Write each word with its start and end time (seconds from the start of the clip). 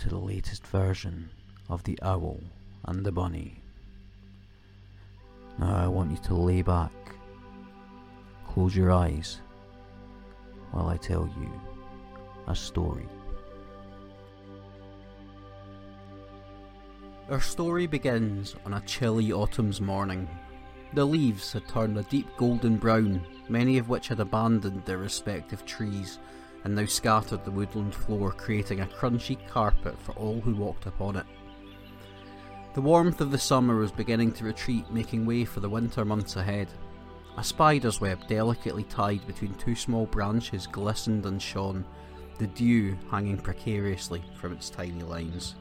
to 0.00 0.08
the 0.08 0.16
latest 0.16 0.66
version 0.66 1.28
of 1.68 1.84
The 1.84 1.98
Owl 2.00 2.40
and 2.86 3.04
the 3.04 3.12
Bunny. 3.12 3.62
Now 5.58 5.76
I 5.76 5.88
want 5.88 6.10
you 6.10 6.16
to 6.16 6.34
lay 6.34 6.62
back, 6.62 6.90
close 8.48 8.74
your 8.74 8.92
eyes, 8.92 9.42
while 10.70 10.88
I 10.88 10.96
tell 10.96 11.28
you 11.38 11.52
a 12.46 12.56
story. 12.56 13.06
Our 17.28 17.42
story 17.42 17.86
begins 17.86 18.56
on 18.64 18.72
a 18.72 18.80
chilly 18.86 19.32
autumn's 19.32 19.82
morning. 19.82 20.26
The 20.94 21.04
leaves 21.04 21.52
had 21.52 21.68
turned 21.68 21.98
a 21.98 22.04
deep 22.04 22.26
golden 22.38 22.78
brown, 22.78 23.20
many 23.50 23.76
of 23.76 23.90
which 23.90 24.08
had 24.08 24.20
abandoned 24.20 24.82
their 24.86 24.96
respective 24.96 25.66
trees 25.66 26.18
and 26.64 26.74
now 26.74 26.84
scattered 26.84 27.44
the 27.44 27.50
woodland 27.50 27.94
floor, 27.94 28.32
creating 28.32 28.80
a 28.80 28.86
crunchy 28.86 29.38
carpet 29.48 29.98
for 29.98 30.12
all 30.12 30.40
who 30.40 30.54
walked 30.54 30.86
upon 30.86 31.16
it. 31.16 31.26
The 32.74 32.80
warmth 32.80 33.20
of 33.20 33.30
the 33.30 33.38
summer 33.38 33.76
was 33.76 33.90
beginning 33.90 34.32
to 34.32 34.44
retreat, 34.44 34.90
making 34.90 35.26
way 35.26 35.44
for 35.44 35.60
the 35.60 35.68
winter 35.68 36.04
months 36.04 36.36
ahead. 36.36 36.68
A 37.36 37.42
spider's 37.42 38.00
web, 38.00 38.26
delicately 38.28 38.84
tied 38.84 39.26
between 39.26 39.54
two 39.54 39.74
small 39.74 40.06
branches, 40.06 40.66
glistened 40.66 41.26
and 41.26 41.40
shone, 41.40 41.84
the 42.38 42.46
dew 42.46 42.96
hanging 43.10 43.38
precariously 43.38 44.22
from 44.34 44.52
its 44.52 44.70
tiny 44.70 45.02
lines. 45.02 45.56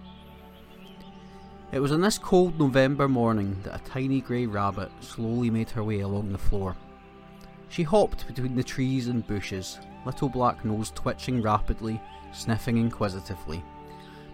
It 1.72 1.80
was 1.80 1.92
on 1.92 2.02
this 2.02 2.18
cold 2.18 2.60
November 2.60 3.08
morning 3.08 3.56
that 3.64 3.76
a 3.76 3.84
tiny 3.84 4.22
grey 4.22 4.46
rabbit 4.46 4.92
slowly 5.02 5.50
made 5.50 5.70
her 5.72 5.84
way 5.84 6.00
along 6.00 6.32
the 6.32 6.38
floor. 6.38 6.76
She 7.70 7.84
hopped 7.84 8.28
between 8.28 8.56
the 8.56 8.64
trees 8.64 9.08
and 9.08 9.26
bushes, 9.26 9.80
little 10.06 10.30
black 10.30 10.66
nose 10.66 10.92
twitching 10.92 11.42
rapidly, 11.42 12.02
sniffing 12.32 12.78
inquisitively, 12.78 13.64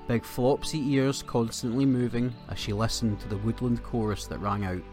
big 0.07 0.23
flopsy 0.23 0.79
ears 0.93 1.21
constantly 1.23 1.85
moving 1.85 2.33
as 2.49 2.57
she 2.57 2.73
listened 2.73 3.19
to 3.19 3.27
the 3.27 3.37
woodland 3.37 3.83
chorus 3.83 4.25
that 4.27 4.39
rang 4.39 4.65
out. 4.65 4.83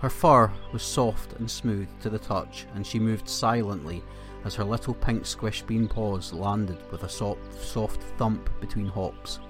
Her 0.00 0.10
fur 0.10 0.50
was 0.72 0.82
soft 0.82 1.34
and 1.34 1.50
smooth 1.50 1.88
to 2.00 2.10
the 2.10 2.18
touch, 2.18 2.66
and 2.74 2.86
she 2.86 2.98
moved 2.98 3.28
silently 3.28 4.02
as 4.44 4.54
her 4.54 4.64
little 4.64 4.94
pink 4.94 5.26
squish 5.26 5.62
bean 5.62 5.86
paws 5.88 6.32
landed 6.32 6.78
with 6.90 7.02
a 7.02 7.08
soft, 7.08 7.40
soft 7.62 8.02
thump 8.16 8.48
between 8.60 8.86
hops. 8.86 9.40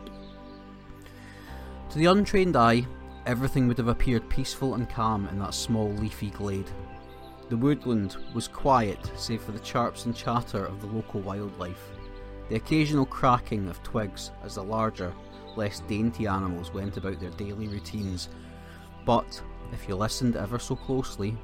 To 1.91 1.99
the 1.99 2.07
untrained 2.07 2.57
eye, 2.57 2.87
everything 3.27 3.69
would 3.69 3.79
have 3.79 3.89
appeared 3.89 4.29
peaceful 4.29 4.75
and 4.75 4.89
calm 4.91 5.29
in 5.29 5.39
that 5.39 5.55
small 5.55 5.89
leafy 5.91 6.31
glade. 6.31 6.71
The 7.51 7.57
woodland 7.57 8.17
was 8.33 8.47
quiet 8.47 9.11
save 9.17 9.43
for 9.43 9.51
the 9.51 9.59
chirps 9.59 10.07
and 10.07 10.15
chatter 10.15 10.65
of 10.65 10.81
the 10.81 10.87
local 10.87 11.21
wildlife, 11.21 11.91
the 12.49 12.55
occasional 12.55 13.05
cracking 13.05 13.69
of 13.69 13.83
twigs 13.83 14.31
as 14.45 14.55
the 14.55 14.63
larger, 14.63 15.13
less 15.57 15.81
dainty 15.81 16.29
animals 16.29 16.73
went 16.73 16.97
about 16.97 17.19
their 17.19 17.31
daily 17.31 17.67
routines. 17.67 18.29
But 19.05 19.43
if 19.73 19.89
you 19.89 19.97
listened 19.97 20.37
ever 20.37 20.61
so 20.61 20.77
closely, 20.77 21.37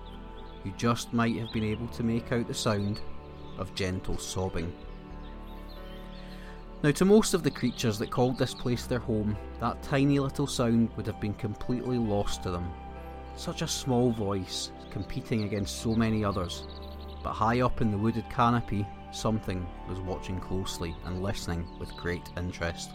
you 0.65 0.73
just 0.77 1.13
might 1.13 1.37
have 1.41 1.53
been 1.53 1.65
able 1.65 1.89
to 1.89 2.05
make 2.05 2.31
out 2.31 2.47
the 2.47 2.55
sound 2.55 3.01
of 3.59 3.75
gentle 3.75 4.17
sobbing. 4.17 4.73
Now, 6.85 6.93
to 6.93 7.05
most 7.05 7.35
of 7.35 7.43
the 7.43 7.51
creatures 7.51 7.99
that 7.99 8.13
called 8.13 8.39
this 8.39 8.55
place 8.55 8.87
their 8.87 9.01
home, 9.01 9.37
that 9.59 9.83
tiny 9.83 10.21
little 10.21 10.47
sound 10.47 10.91
would 10.97 11.07
have 11.07 11.21
been 11.21 11.35
completely 11.35 11.99
lost 11.99 12.45
to 12.45 12.53
them. 12.53 12.71
Such 13.37 13.63
a 13.63 13.69
small 13.69 14.11
voice, 14.11 14.73
competing 14.91 15.45
against 15.45 15.83
so 15.83 15.95
many 15.95 16.25
others. 16.25 16.67
But 17.23 17.35
high 17.35 17.61
up 17.61 17.81
in 17.81 17.91
the 17.91 17.99
wooded 17.99 18.29
canopy, 18.31 18.87
something 19.13 19.67
was 19.89 20.01
watching 20.01 20.41
closely 20.41 20.97
and 21.05 21.23
listening 21.23 21.67
with 21.79 21.95
great 21.97 22.29
interest. 22.37 22.91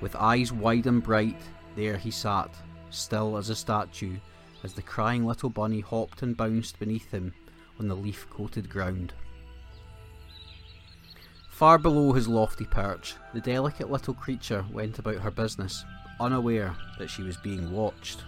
With 0.00 0.16
eyes 0.16 0.52
wide 0.52 0.86
and 0.86 1.02
bright, 1.02 1.40
there 1.76 1.96
he 1.96 2.10
sat, 2.10 2.50
still 2.90 3.36
as 3.36 3.50
a 3.50 3.56
statue, 3.56 4.16
as 4.62 4.72
the 4.72 4.82
crying 4.82 5.26
little 5.26 5.50
bunny 5.50 5.80
hopped 5.80 6.22
and 6.22 6.36
bounced 6.36 6.78
beneath 6.78 7.10
him 7.10 7.34
on 7.78 7.88
the 7.88 7.94
leaf 7.94 8.26
coated 8.30 8.70
ground. 8.70 9.12
Far 11.50 11.78
below 11.78 12.12
his 12.12 12.26
lofty 12.26 12.64
perch, 12.64 13.14
the 13.32 13.40
delicate 13.40 13.90
little 13.90 14.14
creature 14.14 14.64
went 14.72 14.98
about 14.98 15.18
her 15.18 15.30
business, 15.30 15.84
unaware 16.20 16.74
that 16.98 17.10
she 17.10 17.22
was 17.22 17.36
being 17.36 17.70
watched. 17.70 18.24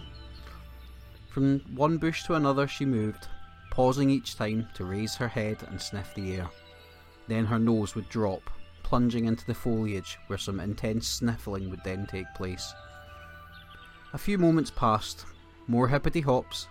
From 1.37 1.59
one 1.75 1.99
bush 1.99 2.23
to 2.23 2.33
another 2.33 2.67
she 2.67 2.83
moved, 2.83 3.27
pausing 3.69 4.09
each 4.09 4.37
time 4.37 4.67
to 4.73 4.85
raise 4.85 5.13
her 5.17 5.27
head 5.27 5.57
and 5.69 5.79
sniff 5.79 6.15
the 6.15 6.33
air. 6.33 6.49
Then 7.27 7.45
her 7.45 7.59
nose 7.59 7.93
would 7.93 8.09
drop, 8.09 8.49
plunging 8.81 9.25
into 9.25 9.45
the 9.45 9.53
foliage 9.53 10.17
where 10.25 10.39
some 10.39 10.59
intense 10.59 11.07
sniffling 11.07 11.69
would 11.69 11.83
then 11.83 12.07
take 12.07 12.25
place. 12.33 12.73
A 14.13 14.17
few 14.17 14.39
moments 14.39 14.71
passed, 14.71 15.27
more 15.67 15.87
hippity 15.87 16.21
hops, 16.21 16.69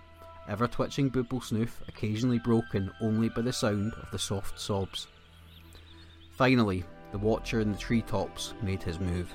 ever 0.49 0.67
twitching 0.67 1.13
booble 1.13 1.41
snoof, 1.41 1.71
occasionally 1.87 2.41
broken 2.41 2.91
only 3.01 3.29
by 3.29 3.43
the 3.43 3.53
sound 3.53 3.93
of 4.03 4.11
the 4.11 4.19
soft 4.19 4.59
sobs. 4.59 5.07
Finally, 6.33 6.83
the 7.13 7.19
watcher 7.19 7.61
in 7.61 7.71
the 7.71 7.79
treetops 7.79 8.53
made 8.63 8.83
his 8.83 8.99
move. 8.99 9.33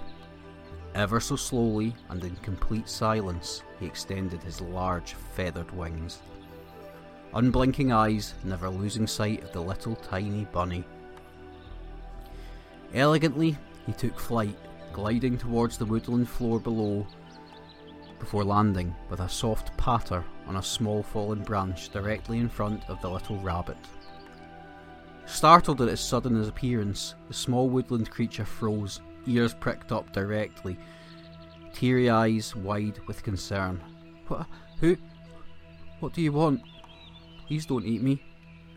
Ever 0.93 1.21
so 1.21 1.37
slowly 1.37 1.95
and 2.09 2.23
in 2.23 2.35
complete 2.37 2.89
silence, 2.89 3.63
he 3.79 3.85
extended 3.85 4.43
his 4.43 4.59
large 4.59 5.13
feathered 5.13 5.71
wings. 5.71 6.21
Unblinking 7.33 7.93
eyes, 7.93 8.33
never 8.43 8.69
losing 8.69 9.07
sight 9.07 9.41
of 9.43 9.53
the 9.53 9.61
little 9.61 9.95
tiny 9.95 10.45
bunny. 10.51 10.83
Elegantly, 12.93 13.57
he 13.85 13.93
took 13.93 14.19
flight, 14.19 14.57
gliding 14.91 15.37
towards 15.37 15.77
the 15.77 15.85
woodland 15.85 16.27
floor 16.27 16.59
below, 16.59 17.07
before 18.19 18.43
landing 18.43 18.93
with 19.09 19.21
a 19.21 19.29
soft 19.29 19.75
patter 19.77 20.25
on 20.45 20.57
a 20.57 20.63
small 20.63 21.01
fallen 21.01 21.41
branch 21.41 21.89
directly 21.89 22.37
in 22.37 22.49
front 22.49 22.87
of 22.89 23.01
the 23.01 23.09
little 23.09 23.39
rabbit. 23.39 23.77
Startled 25.25 25.81
at 25.81 25.87
its 25.87 26.01
sudden 26.01 26.43
appearance, 26.43 27.15
the 27.29 27.33
small 27.33 27.69
woodland 27.69 28.09
creature 28.11 28.43
froze, 28.43 28.99
ears 29.27 29.53
pricked 29.53 29.91
up 29.91 30.11
directly, 30.13 30.77
teary 31.73 32.09
eyes 32.09 32.55
wide 32.55 32.99
with 33.07 33.23
concern. 33.23 33.81
What? 34.27 34.47
Who? 34.79 34.97
What 35.99 36.13
do 36.13 36.21
you 36.21 36.31
want? 36.31 36.61
Please 37.47 37.65
don't 37.65 37.85
eat 37.85 38.01
me, 38.01 38.23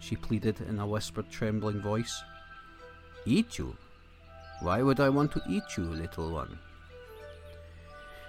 she 0.01 0.17
pleaded 0.17 0.61
in 0.61 0.79
a 0.79 0.87
whispered, 0.87 1.31
trembling 1.31 1.81
voice. 1.81 2.23
Eat 3.25 3.59
you? 3.59 3.77
Why 4.61 4.83
would 4.83 5.01
I 5.01 5.09
want 5.09 5.33
to 5.33 5.43
eat 5.49 5.77
you, 5.77 5.85
little 5.85 6.31
one? 6.31 6.59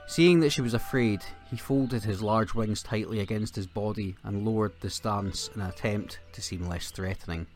Seeing 0.08 0.40
that 0.42 0.52
she 0.52 0.62
was 0.62 0.76
afraid, 0.76 1.24
he 1.50 1.58
folded 1.58 2.04
his 2.04 2.22
large 2.22 2.54
wings 2.54 2.84
tightly 2.84 3.20
against 3.20 3.56
his 3.56 3.66
body 3.66 4.16
and 4.24 4.46
lowered 4.46 4.74
the 4.80 4.90
stance 4.90 5.50
in 5.56 5.62
an 5.62 5.68
attempt 5.68 6.20
to 6.34 6.42
seem 6.42 6.68
less 6.68 6.92
threatening. 6.92 7.48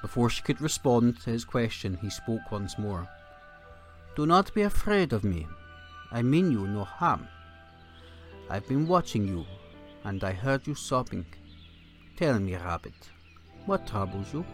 Before 0.00 0.28
she 0.28 0.42
could 0.42 0.60
respond 0.60 1.20
to 1.20 1.30
his 1.30 1.44
question, 1.44 1.96
he 2.02 2.10
spoke 2.10 2.50
once 2.50 2.76
more. 2.78 3.08
Do 4.14 4.26
not 4.26 4.52
be 4.54 4.62
afraid 4.62 5.12
of 5.12 5.24
me. 5.24 5.46
I 6.10 6.22
mean 6.22 6.52
you 6.52 6.66
no 6.66 6.84
harm. 6.84 7.26
I've 8.50 8.68
been 8.68 8.86
watching 8.86 9.26
you, 9.26 9.46
and 10.04 10.22
I 10.22 10.32
heard 10.32 10.66
you 10.66 10.74
sobbing. 10.74 11.24
Tell 12.16 12.38
me, 12.38 12.54
Rabbit, 12.54 13.10
what 13.66 13.86
troubles 13.86 14.32
you? 14.32 14.44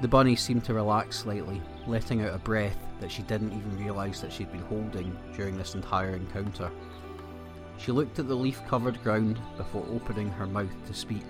The 0.00 0.08
bunny 0.08 0.34
seemed 0.34 0.64
to 0.64 0.74
relax 0.74 1.18
slightly, 1.18 1.62
letting 1.86 2.22
out 2.22 2.34
a 2.34 2.38
breath 2.38 2.78
that 3.00 3.12
she 3.12 3.22
didn't 3.22 3.52
even 3.52 3.84
realise 3.84 4.20
that 4.20 4.32
she'd 4.32 4.50
been 4.50 4.62
holding 4.62 5.16
during 5.36 5.56
this 5.56 5.74
entire 5.74 6.16
encounter. 6.16 6.70
She 7.78 7.92
looked 7.92 8.18
at 8.18 8.26
the 8.26 8.34
leaf 8.34 8.60
covered 8.66 9.02
ground 9.02 9.38
before 9.56 9.86
opening 9.90 10.30
her 10.30 10.46
mouth 10.46 10.74
to 10.86 10.94
speak 10.94 11.24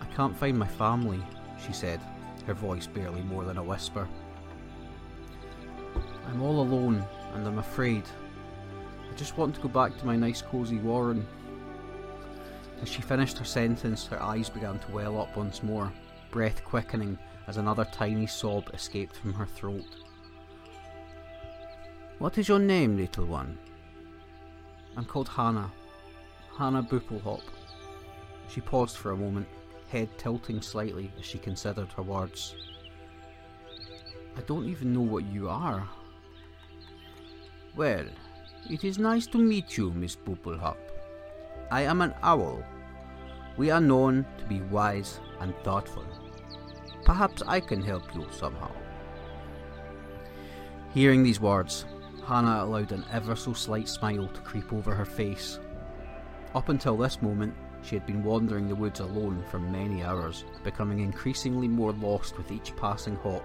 I 0.00 0.06
can't 0.14 0.36
find 0.36 0.58
my 0.58 0.66
family, 0.66 1.22
she 1.64 1.72
said, 1.72 2.00
her 2.46 2.54
voice 2.54 2.86
barely 2.86 3.22
more 3.22 3.44
than 3.44 3.58
a 3.58 3.62
whisper. 3.62 4.08
I'm 6.28 6.42
all 6.42 6.60
alone, 6.60 7.04
and 7.34 7.46
I'm 7.46 7.58
afraid. 7.58 8.04
I 9.10 9.16
just 9.16 9.38
want 9.38 9.54
to 9.54 9.60
go 9.62 9.68
back 9.68 9.96
to 9.98 10.06
my 10.06 10.14
nice 10.14 10.42
cosy 10.42 10.76
warren. 10.76 11.26
As 12.82 12.88
she 12.88 13.02
finished 13.02 13.38
her 13.38 13.44
sentence, 13.44 14.06
her 14.06 14.22
eyes 14.22 14.50
began 14.50 14.78
to 14.80 14.92
well 14.92 15.20
up 15.20 15.36
once 15.36 15.62
more, 15.62 15.90
breath 16.30 16.62
quickening 16.64 17.18
as 17.46 17.56
another 17.56 17.86
tiny 17.92 18.26
sob 18.26 18.68
escaped 18.74 19.16
from 19.16 19.32
her 19.32 19.46
throat. 19.46 19.86
What 22.18 22.36
is 22.36 22.46
your 22.46 22.58
name, 22.58 22.96
little 22.96 23.24
one? 23.24 23.58
I'm 24.96 25.06
called 25.06 25.28
Hannah. 25.28 25.70
Hannah 26.56 26.82
Boopelhop. 26.82 27.42
She 28.48 28.60
paused 28.60 28.96
for 28.96 29.12
a 29.12 29.16
moment, 29.16 29.46
head 29.88 30.08
tilting 30.18 30.60
slightly 30.60 31.10
as 31.18 31.24
she 31.24 31.38
considered 31.38 31.92
her 31.92 32.02
words. 32.02 32.54
I 34.36 34.40
don't 34.42 34.66
even 34.66 34.92
know 34.92 35.00
what 35.00 35.24
you 35.24 35.48
are. 35.48 35.88
Well, 37.78 38.06
it 38.68 38.82
is 38.82 38.98
nice 38.98 39.28
to 39.28 39.38
meet 39.38 39.76
you, 39.76 39.92
Miss 39.92 40.16
Boopelhop. 40.16 40.78
I 41.70 41.82
am 41.82 42.00
an 42.00 42.12
owl. 42.24 42.64
We 43.56 43.70
are 43.70 43.80
known 43.80 44.26
to 44.38 44.44
be 44.46 44.62
wise 44.62 45.20
and 45.38 45.54
thoughtful. 45.62 46.04
Perhaps 47.04 47.44
I 47.46 47.60
can 47.60 47.80
help 47.80 48.12
you 48.16 48.26
somehow. 48.32 48.72
Hearing 50.92 51.22
these 51.22 51.38
words, 51.38 51.86
Hannah 52.26 52.64
allowed 52.64 52.90
an 52.90 53.04
ever 53.12 53.36
so 53.36 53.52
slight 53.52 53.88
smile 53.88 54.26
to 54.26 54.40
creep 54.40 54.72
over 54.72 54.92
her 54.92 55.04
face. 55.04 55.60
Up 56.56 56.70
until 56.70 56.96
this 56.96 57.22
moment, 57.22 57.54
she 57.82 57.94
had 57.94 58.06
been 58.06 58.24
wandering 58.24 58.66
the 58.66 58.74
woods 58.74 58.98
alone 58.98 59.44
for 59.52 59.60
many 59.60 60.02
hours, 60.02 60.44
becoming 60.64 60.98
increasingly 60.98 61.68
more 61.68 61.92
lost 61.92 62.38
with 62.38 62.50
each 62.50 62.74
passing 62.74 63.14
hop. 63.14 63.44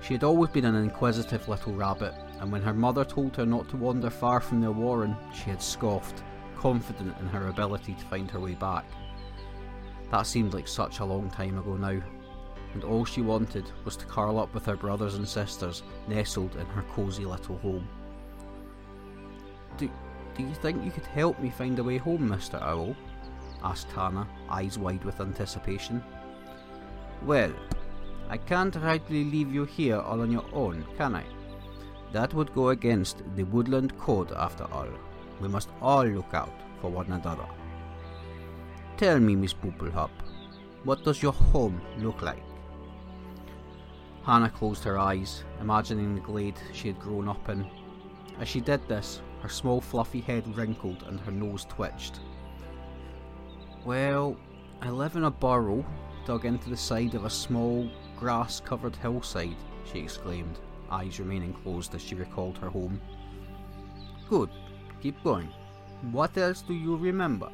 She 0.00 0.14
had 0.14 0.22
always 0.22 0.50
been 0.50 0.64
an 0.64 0.76
inquisitive 0.76 1.48
little 1.48 1.74
rabbit, 1.74 2.14
and 2.40 2.50
when 2.50 2.62
her 2.62 2.74
mother 2.74 3.04
told 3.04 3.36
her 3.36 3.44
not 3.44 3.68
to 3.68 3.76
wander 3.76 4.10
far 4.10 4.40
from 4.40 4.60
their 4.60 4.72
warren, 4.72 5.14
she 5.32 5.50
had 5.50 5.62
scoffed, 5.62 6.22
confident 6.56 7.14
in 7.20 7.26
her 7.28 7.48
ability 7.48 7.94
to 7.94 8.04
find 8.06 8.30
her 8.30 8.40
way 8.40 8.54
back. 8.54 8.86
That 10.10 10.26
seemed 10.26 10.54
like 10.54 10.66
such 10.66 10.98
a 10.98 11.04
long 11.04 11.30
time 11.30 11.58
ago 11.58 11.76
now, 11.76 12.00
and 12.72 12.84
all 12.84 13.04
she 13.04 13.20
wanted 13.20 13.70
was 13.84 13.96
to 13.98 14.06
curl 14.06 14.38
up 14.38 14.52
with 14.54 14.64
her 14.66 14.76
brothers 14.76 15.16
and 15.16 15.28
sisters 15.28 15.82
nestled 16.08 16.56
in 16.56 16.66
her 16.66 16.82
cosy 16.94 17.26
little 17.26 17.58
home. 17.58 17.86
Do, 19.76 19.90
do 20.36 20.42
you 20.42 20.54
think 20.54 20.82
you 20.84 20.90
could 20.90 21.06
help 21.06 21.38
me 21.40 21.50
find 21.50 21.78
a 21.78 21.84
way 21.84 21.98
home, 21.98 22.28
Mr. 22.28 22.60
Owl? 22.62 22.96
asked 23.62 23.92
Hannah, 23.92 24.26
eyes 24.48 24.78
wide 24.78 25.04
with 25.04 25.20
anticipation. 25.20 26.02
Well, 27.26 27.52
I 28.30 28.38
can't 28.38 28.74
rightly 28.76 29.24
leave 29.24 29.52
you 29.52 29.66
here 29.66 29.98
all 29.98 30.22
on 30.22 30.32
your 30.32 30.46
own, 30.54 30.86
can 30.96 31.14
I? 31.14 31.24
That 32.12 32.34
would 32.34 32.54
go 32.54 32.70
against 32.70 33.22
the 33.36 33.44
woodland 33.44 33.96
code 33.98 34.32
after 34.32 34.64
all. 34.72 34.88
We 35.40 35.48
must 35.48 35.70
all 35.80 36.04
look 36.04 36.34
out 36.34 36.52
for 36.80 36.90
one 36.90 37.10
another. 37.12 37.46
Tell 38.96 39.18
me, 39.18 39.36
Miss 39.36 39.54
Poopelhop, 39.54 40.10
what 40.84 41.04
does 41.04 41.22
your 41.22 41.32
home 41.32 41.80
look 41.98 42.22
like? 42.22 42.42
Hannah 44.24 44.50
closed 44.50 44.84
her 44.84 44.98
eyes, 44.98 45.44
imagining 45.60 46.14
the 46.14 46.20
glade 46.20 46.58
she 46.72 46.88
had 46.88 47.00
grown 47.00 47.28
up 47.28 47.48
in. 47.48 47.66
As 48.38 48.48
she 48.48 48.60
did 48.60 48.86
this, 48.88 49.22
her 49.40 49.48
small 49.48 49.80
fluffy 49.80 50.20
head 50.20 50.56
wrinkled 50.56 51.04
and 51.04 51.18
her 51.20 51.32
nose 51.32 51.64
twitched. 51.64 52.20
Well, 53.84 54.36
I 54.82 54.90
live 54.90 55.16
in 55.16 55.24
a 55.24 55.30
burrow 55.30 55.84
dug 56.24 56.44
into 56.44 56.70
the 56.70 56.76
side 56.76 57.14
of 57.14 57.24
a 57.24 57.30
small, 57.30 57.90
grass 58.16 58.60
covered 58.60 58.96
hillside, 58.96 59.56
she 59.90 60.00
exclaimed, 60.00 60.58
eyes 60.90 61.20
remaining 61.20 61.52
closed 61.52 61.94
as 61.94 62.02
she 62.02 62.14
recalled 62.14 62.58
her 62.58 62.68
home. 62.68 63.00
Good, 64.28 64.50
keep 65.00 65.22
going. 65.24 65.48
What 66.12 66.36
else 66.36 66.62
do 66.62 66.74
you 66.74 66.96
remember? 66.96 67.50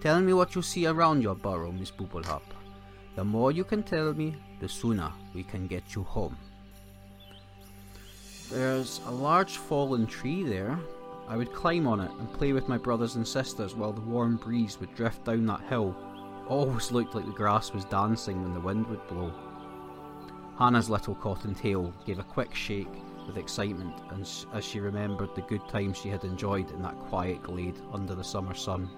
Tell 0.00 0.20
me 0.20 0.32
what 0.32 0.54
you 0.54 0.62
see 0.62 0.86
around 0.86 1.22
your 1.22 1.34
burrow, 1.34 1.72
Miss 1.72 1.90
Poopelhop. 1.90 2.42
The 3.16 3.24
more 3.24 3.50
you 3.50 3.64
can 3.64 3.82
tell 3.82 4.12
me, 4.12 4.36
the 4.60 4.68
sooner 4.68 5.12
we 5.34 5.42
can 5.42 5.66
get 5.66 5.94
you 5.94 6.02
home. 6.04 6.36
There's 8.50 9.00
a 9.06 9.10
large 9.10 9.56
fallen 9.56 10.06
tree 10.06 10.42
there. 10.42 10.78
I 11.28 11.36
would 11.36 11.52
climb 11.52 11.86
on 11.86 12.00
it 12.00 12.10
and 12.18 12.32
play 12.32 12.52
with 12.52 12.68
my 12.68 12.78
brothers 12.78 13.16
and 13.16 13.26
sisters 13.26 13.74
while 13.74 13.92
the 13.92 14.00
warm 14.00 14.36
breeze 14.36 14.78
would 14.80 14.94
drift 14.94 15.24
down 15.24 15.46
that 15.46 15.62
hill. 15.68 15.94
It 16.44 16.50
Always 16.50 16.90
looked 16.90 17.14
like 17.14 17.26
the 17.26 17.32
grass 17.32 17.72
was 17.72 17.84
dancing 17.84 18.42
when 18.42 18.54
the 18.54 18.60
wind 18.60 18.86
would 18.86 19.06
blow. 19.08 19.32
Hannah's 20.58 20.90
little 20.90 21.14
cotton 21.14 21.54
tail 21.54 21.94
gave 22.04 22.18
a 22.18 22.24
quick 22.24 22.52
shake 22.52 22.92
with 23.28 23.36
excitement 23.36 23.94
as 24.52 24.64
she 24.64 24.80
remembered 24.80 25.32
the 25.36 25.42
good 25.42 25.66
times 25.68 25.96
she 25.96 26.08
had 26.08 26.24
enjoyed 26.24 26.68
in 26.72 26.82
that 26.82 26.98
quiet 26.98 27.44
glade 27.44 27.78
under 27.92 28.16
the 28.16 28.24
summer 28.24 28.54
sun. 28.54 28.90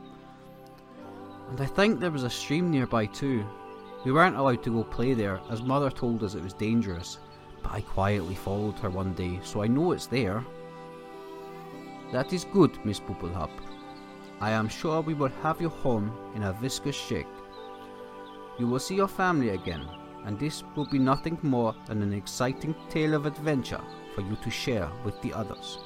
And 1.51 1.61
I 1.61 1.67
think 1.67 2.01
there 2.01 2.11
was 2.11 2.25
a 2.25 2.31
stream 2.31 2.71
nearby 2.71 3.05
too. 3.05 3.45
We 4.07 4.13
weren't 4.13 4.37
allowed 4.37 4.63
to 4.63 4.71
go 4.71 4.85
play 4.85 5.13
there, 5.13 5.39
as 5.51 5.61
mother 5.61 5.91
told 5.91 6.25
us 6.25 6.35
it 6.35 6.43
was 6.43 6.55
dangerous, 6.55 7.19
but 7.63 7.73
I 7.73 7.83
quietly 7.83 8.37
followed 8.37 8.79
her 8.79 8.89
one 8.89 9.13
day, 9.13 9.39
so 9.43 9.63
I 9.63 9.67
know 9.67 9.93
it's 9.93 10.07
there. 10.07 10.43
That 12.11 12.33
is 12.33 12.47
good, 12.47 12.83
Miss 12.87 13.01
Poopelhop. 13.01 13.51
I 14.41 14.53
am 14.53 14.69
sure 14.69 15.03
we 15.03 15.13
will 15.13 15.33
have 15.43 15.61
you 15.61 15.69
home 15.69 16.17
in 16.35 16.45
a 16.45 16.55
viscous 16.55 16.97
shake. 16.97 17.27
You 18.59 18.67
will 18.67 18.79
see 18.79 18.95
your 18.95 19.09
family 19.09 19.51
again, 19.51 19.87
and 20.25 20.39
this 20.39 20.63
will 20.75 20.87
be 20.87 20.99
nothing 20.99 21.39
more 21.43 21.75
than 21.87 22.03
an 22.03 22.13
exciting 22.13 22.75
tale 22.89 23.15
of 23.15 23.27
adventure 23.27 23.81
for 24.15 24.23
you 24.23 24.37
to 24.43 24.51
share 24.51 24.91
with 25.05 25.21
the 25.23 25.33
others, 25.33 25.79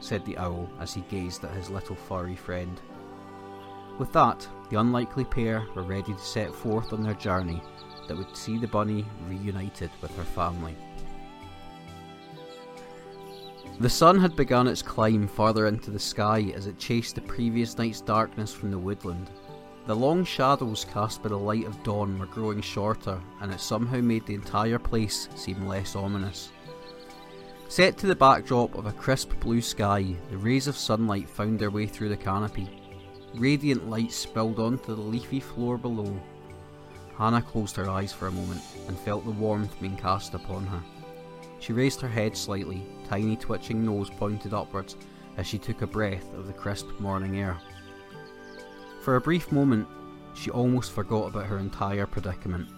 said 0.00 0.24
the 0.24 0.38
owl 0.38 0.68
as 0.80 0.94
he 0.94 1.02
gazed 1.02 1.44
at 1.44 1.54
his 1.54 1.70
little 1.70 1.96
furry 1.96 2.36
friend. 2.36 2.80
With 3.98 4.12
that, 4.12 4.46
the 4.70 4.80
unlikely 4.80 5.24
pair 5.24 5.66
were 5.74 5.82
ready 5.82 6.12
to 6.12 6.18
set 6.18 6.54
forth 6.54 6.92
on 6.92 7.02
their 7.02 7.14
journey 7.14 7.62
that 8.08 8.16
would 8.16 8.36
see 8.36 8.58
the 8.58 8.66
bunny 8.66 9.04
reunited 9.28 9.90
with 10.00 10.14
her 10.16 10.24
family. 10.24 10.76
The 13.78 13.90
sun 13.90 14.18
had 14.18 14.36
begun 14.36 14.68
its 14.68 14.80
climb 14.80 15.28
farther 15.28 15.66
into 15.66 15.90
the 15.90 15.98
sky 15.98 16.50
as 16.54 16.66
it 16.66 16.78
chased 16.78 17.14
the 17.14 17.20
previous 17.20 17.76
night's 17.76 18.00
darkness 18.00 18.52
from 18.52 18.70
the 18.70 18.78
woodland. 18.78 19.30
The 19.86 19.94
long 19.94 20.24
shadows 20.24 20.84
cast 20.84 21.22
by 21.22 21.28
the 21.28 21.38
light 21.38 21.64
of 21.64 21.80
dawn 21.84 22.18
were 22.18 22.26
growing 22.26 22.60
shorter, 22.60 23.20
and 23.40 23.52
it 23.52 23.60
somehow 23.60 24.00
made 24.00 24.26
the 24.26 24.34
entire 24.34 24.80
place 24.80 25.28
seem 25.36 25.68
less 25.68 25.94
ominous. 25.94 26.50
Set 27.68 27.96
to 27.98 28.08
the 28.08 28.16
backdrop 28.16 28.74
of 28.74 28.86
a 28.86 28.92
crisp 28.92 29.38
blue 29.38 29.60
sky, 29.60 30.16
the 30.28 30.38
rays 30.38 30.66
of 30.66 30.76
sunlight 30.76 31.28
found 31.28 31.60
their 31.60 31.70
way 31.70 31.86
through 31.86 32.08
the 32.08 32.16
canopy. 32.16 32.68
Radiant 33.34 33.88
light 33.88 34.10
spilled 34.10 34.58
onto 34.58 34.96
the 34.96 35.00
leafy 35.00 35.38
floor 35.38 35.78
below. 35.78 36.20
Hannah 37.16 37.42
closed 37.42 37.76
her 37.76 37.88
eyes 37.88 38.12
for 38.12 38.26
a 38.26 38.32
moment 38.32 38.62
and 38.88 38.98
felt 38.98 39.24
the 39.24 39.30
warmth 39.30 39.80
being 39.80 39.96
cast 39.96 40.34
upon 40.34 40.66
her. 40.66 40.82
She 41.60 41.72
raised 41.72 42.00
her 42.00 42.08
head 42.08 42.36
slightly, 42.36 42.84
tiny 43.08 43.36
twitching 43.36 43.84
nose 43.84 44.10
pointed 44.10 44.52
upwards 44.52 44.96
as 45.36 45.46
she 45.46 45.58
took 45.58 45.82
a 45.82 45.86
breath 45.86 46.34
of 46.34 46.48
the 46.48 46.52
crisp 46.52 46.88
morning 46.98 47.38
air. 47.38 47.56
For 49.06 49.14
a 49.14 49.20
brief 49.20 49.52
moment, 49.52 49.86
she 50.34 50.50
almost 50.50 50.90
forgot 50.90 51.28
about 51.28 51.46
her 51.46 51.58
entire 51.58 52.06
predicament. 52.06 52.68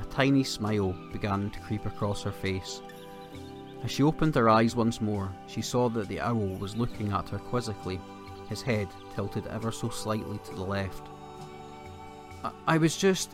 A 0.00 0.06
tiny 0.06 0.42
smile 0.42 0.96
began 1.12 1.50
to 1.50 1.60
creep 1.60 1.84
across 1.84 2.22
her 2.22 2.32
face. 2.32 2.80
As 3.84 3.90
she 3.90 4.02
opened 4.02 4.34
her 4.36 4.48
eyes 4.48 4.74
once 4.74 5.02
more, 5.02 5.30
she 5.46 5.60
saw 5.60 5.90
that 5.90 6.08
the 6.08 6.18
owl 6.18 6.56
was 6.56 6.78
looking 6.78 7.12
at 7.12 7.28
her 7.28 7.38
quizzically, 7.38 8.00
his 8.48 8.62
head 8.62 8.88
tilted 9.14 9.46
ever 9.48 9.70
so 9.70 9.90
slightly 9.90 10.40
to 10.46 10.54
the 10.54 10.62
left. 10.62 11.08
I, 12.42 12.52
I 12.66 12.78
was 12.78 12.96
just. 12.96 13.32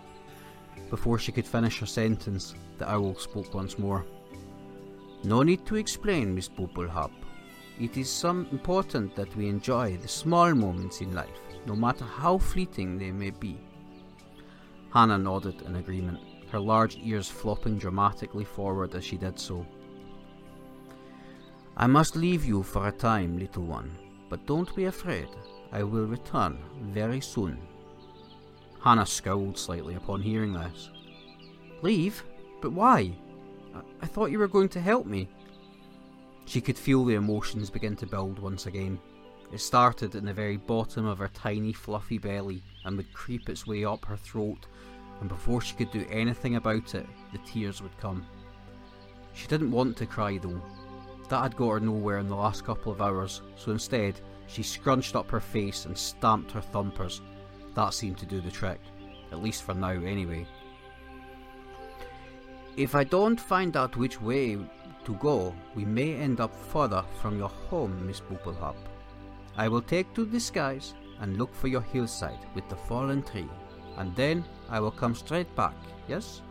Before 0.90 1.20
she 1.20 1.30
could 1.30 1.46
finish 1.46 1.78
her 1.78 1.87
sentence, 1.87 2.56
the 2.76 2.90
owl 2.90 3.14
spoke 3.14 3.54
once 3.54 3.78
more. 3.78 4.04
No 5.22 5.44
need 5.44 5.64
to 5.66 5.76
explain, 5.76 6.34
Miss 6.34 6.49
Poopelhop. 6.49 7.12
It 7.78 7.96
is 7.96 8.11
some 8.11 8.49
important 8.50 9.14
that 9.14 9.37
we 9.37 9.49
enjoy 9.49 9.96
the 9.96 10.08
small 10.08 10.52
moments 10.56 11.02
in 11.02 11.14
life, 11.14 11.38
no 11.66 11.75
matter 11.75 12.04
how 12.04 12.38
fleeting 12.38 12.99
they 12.99 13.11
may 13.11 13.31
be. 13.31 13.59
Hannah 14.92 15.19
nodded 15.19 15.62
in 15.62 15.76
agreement, 15.76 16.21
her 16.50 16.59
large 16.59 16.97
ears 17.02 17.28
flopping 17.28 17.78
dramatically 17.78 18.45
forward 18.45 18.95
as 18.95 19.04
she 19.04 19.16
did 19.16 19.38
so. 19.38 19.66
I 21.76 21.87
must 21.87 22.16
leave 22.16 22.45
you 22.45 22.62
for 22.62 22.87
a 22.87 22.92
time, 22.92 23.38
little 23.38 23.64
one, 23.64 23.97
but 24.28 24.47
don't 24.47 24.75
be 24.76 24.85
afraid. 24.85 25.28
I 25.73 25.83
will 25.83 26.07
return 26.07 26.59
very 26.83 27.21
soon. 27.21 27.59
Hannah 28.83 29.07
scowled 29.07 29.57
slightly 29.57 29.95
upon 29.95 30.21
hearing 30.21 30.52
this. 30.52 30.90
Leave? 31.81 32.23
But 32.61 32.73
why? 32.73 33.16
I 34.02 34.07
thought 34.07 34.31
you 34.31 34.38
were 34.38 34.49
going 34.49 34.69
to 34.71 34.81
help 34.81 35.07
me. 35.07 35.28
She 36.45 36.61
could 36.61 36.76
feel 36.76 37.04
the 37.04 37.14
emotions 37.14 37.71
begin 37.71 37.97
to 37.97 38.07
build 38.07 38.38
once 38.38 38.66
again. 38.66 39.00
It 39.52 39.61
started 39.61 40.14
in 40.14 40.25
the 40.25 40.32
very 40.32 40.56
bottom 40.56 41.04
of 41.04 41.18
her 41.18 41.28
tiny, 41.28 41.75
fluffy 41.75 42.16
belly 42.16 42.62
and 42.85 42.97
would 42.97 43.12
creep 43.12 43.50
its 43.50 43.66
way 43.66 43.85
up 43.85 44.06
her 44.06 44.16
throat, 44.16 44.66
and 45.21 45.28
before 45.28 45.61
she 45.61 45.75
could 45.75 45.90
do 45.90 46.06
anything 46.11 46.56
about 46.56 46.94
it, 46.94 47.06
the 47.32 47.38
tears 47.47 47.82
would 47.82 47.97
come. 47.99 48.26
She 49.35 49.47
didn't 49.47 49.71
want 49.71 49.97
to 49.99 50.06
cry 50.06 50.38
though. 50.38 50.61
That 51.28 51.42
had 51.42 51.56
got 51.56 51.71
her 51.71 51.80
nowhere 51.80 52.18
in 52.18 52.28
the 52.28 52.35
last 52.35 52.64
couple 52.64 52.92
of 52.92 53.02
hours, 53.02 53.42
so 53.56 53.73
instead, 53.73 54.21
she 54.47 54.62
scrunched 54.62 55.16
up 55.16 55.30
her 55.30 55.40
face 55.40 55.85
and 55.85 55.97
stamped 55.97 56.52
her 56.52 56.61
thumpers. 56.61 57.21
That 57.75 57.94
seemed 57.94 58.18
to 58.18 58.26
do 58.26 58.40
the 58.40 58.50
trick, 58.50 58.80
at 59.30 59.42
least 59.42 59.64
for 59.64 59.75
now 59.75 59.90
anyway. 59.90 60.47
If 62.76 62.94
I 62.94 63.04
don't 63.04 63.40
find 63.40 63.76
out 63.76 63.97
which 63.99 64.21
way 64.21 64.59
to 65.04 65.14
go, 65.16 65.54
we 65.75 65.85
may 65.85 66.14
end 66.14 66.40
up 66.40 66.54
further 66.54 67.04
from 67.21 67.38
your 67.38 67.50
home, 67.50 68.06
Miss 68.06 68.21
Poopelhop. 68.21 68.76
I 69.56 69.68
will 69.68 69.82
take 69.82 70.12
to 70.14 70.25
the 70.25 70.40
skies 70.40 70.94
and 71.21 71.37
look 71.37 71.54
for 71.54 71.68
your 71.68 71.82
hillside 71.82 72.38
with 72.54 72.68
the 72.68 72.76
fallen 72.76 73.23
tree, 73.23 73.49
and 73.97 74.14
then 74.16 74.44
I 74.68 74.80
will 74.80 74.90
come 74.90 75.14
straight 75.14 75.54
back, 75.54 75.76
yes? 76.09 76.42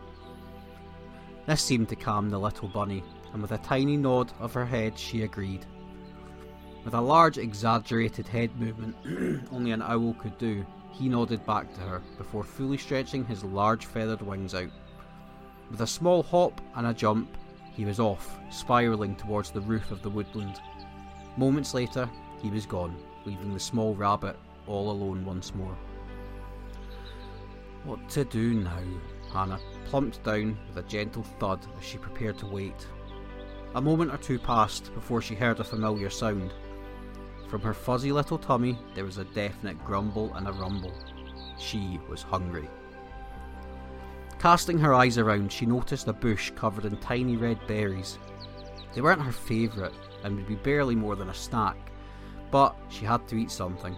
This 1.46 1.62
seemed 1.62 1.88
to 1.88 1.96
calm 1.96 2.30
the 2.30 2.38
little 2.38 2.68
bunny, 2.68 3.02
and 3.32 3.42
with 3.42 3.52
a 3.52 3.58
tiny 3.58 3.96
nod 3.96 4.32
of 4.38 4.54
her 4.54 4.64
head 4.64 4.98
she 4.98 5.22
agreed. 5.22 5.66
With 6.84 6.94
a 6.94 7.00
large 7.00 7.38
exaggerated 7.38 8.26
head 8.26 8.58
movement 8.60 8.96
only 9.52 9.72
an 9.72 9.82
owl 9.82 10.14
could 10.14 10.38
do, 10.38 10.64
he 10.92 11.08
nodded 11.08 11.44
back 11.46 11.72
to 11.74 11.80
her 11.80 12.02
before 12.18 12.44
fully 12.44 12.78
stretching 12.78 13.24
his 13.24 13.44
large 13.44 13.86
feathered 13.86 14.22
wings 14.22 14.54
out. 14.54 14.70
With 15.70 15.80
a 15.80 15.86
small 15.86 16.22
hop 16.22 16.60
and 16.76 16.86
a 16.86 16.94
jump, 16.94 17.36
he 17.74 17.84
was 17.84 17.98
off, 17.98 18.38
spiralling 18.50 19.16
towards 19.16 19.50
the 19.50 19.60
roof 19.60 19.90
of 19.90 20.02
the 20.02 20.10
woodland. 20.10 20.60
Moments 21.36 21.72
later, 21.72 22.08
he 22.42 22.50
was 22.50 22.66
gone, 22.66 22.96
leaving 23.24 23.54
the 23.54 23.60
small 23.60 23.94
rabbit 23.94 24.36
all 24.66 24.90
alone 24.90 25.24
once 25.24 25.54
more. 25.54 25.76
What 27.84 28.08
to 28.10 28.24
do 28.24 28.54
now? 28.54 28.82
Hannah 29.32 29.60
plumped 29.86 30.22
down 30.24 30.58
with 30.68 30.84
a 30.84 30.88
gentle 30.88 31.22
thud 31.22 31.60
as 31.78 31.84
she 31.84 31.98
prepared 31.98 32.38
to 32.38 32.46
wait. 32.46 32.86
A 33.74 33.80
moment 33.80 34.12
or 34.12 34.18
two 34.18 34.38
passed 34.38 34.92
before 34.94 35.22
she 35.22 35.34
heard 35.34 35.58
a 35.58 35.64
familiar 35.64 36.10
sound. 36.10 36.52
From 37.48 37.62
her 37.62 37.74
fuzzy 37.74 38.12
little 38.12 38.38
tummy, 38.38 38.78
there 38.94 39.04
was 39.04 39.18
a 39.18 39.24
definite 39.24 39.82
grumble 39.84 40.34
and 40.34 40.46
a 40.46 40.52
rumble. 40.52 40.92
She 41.58 41.98
was 42.08 42.22
hungry. 42.22 42.68
Casting 44.38 44.78
her 44.78 44.92
eyes 44.92 45.18
around, 45.18 45.52
she 45.52 45.66
noticed 45.66 46.08
a 46.08 46.12
bush 46.12 46.50
covered 46.56 46.84
in 46.84 46.96
tiny 46.96 47.36
red 47.36 47.64
berries. 47.66 48.18
They 48.94 49.00
weren't 49.00 49.22
her 49.22 49.32
favourite 49.32 49.94
and 50.24 50.36
would 50.36 50.48
be 50.48 50.56
barely 50.56 50.94
more 50.94 51.16
than 51.16 51.30
a 51.30 51.34
snack, 51.34 51.91
but 52.52 52.76
she 52.88 53.04
had 53.04 53.26
to 53.26 53.36
eat 53.36 53.50
something. 53.50 53.96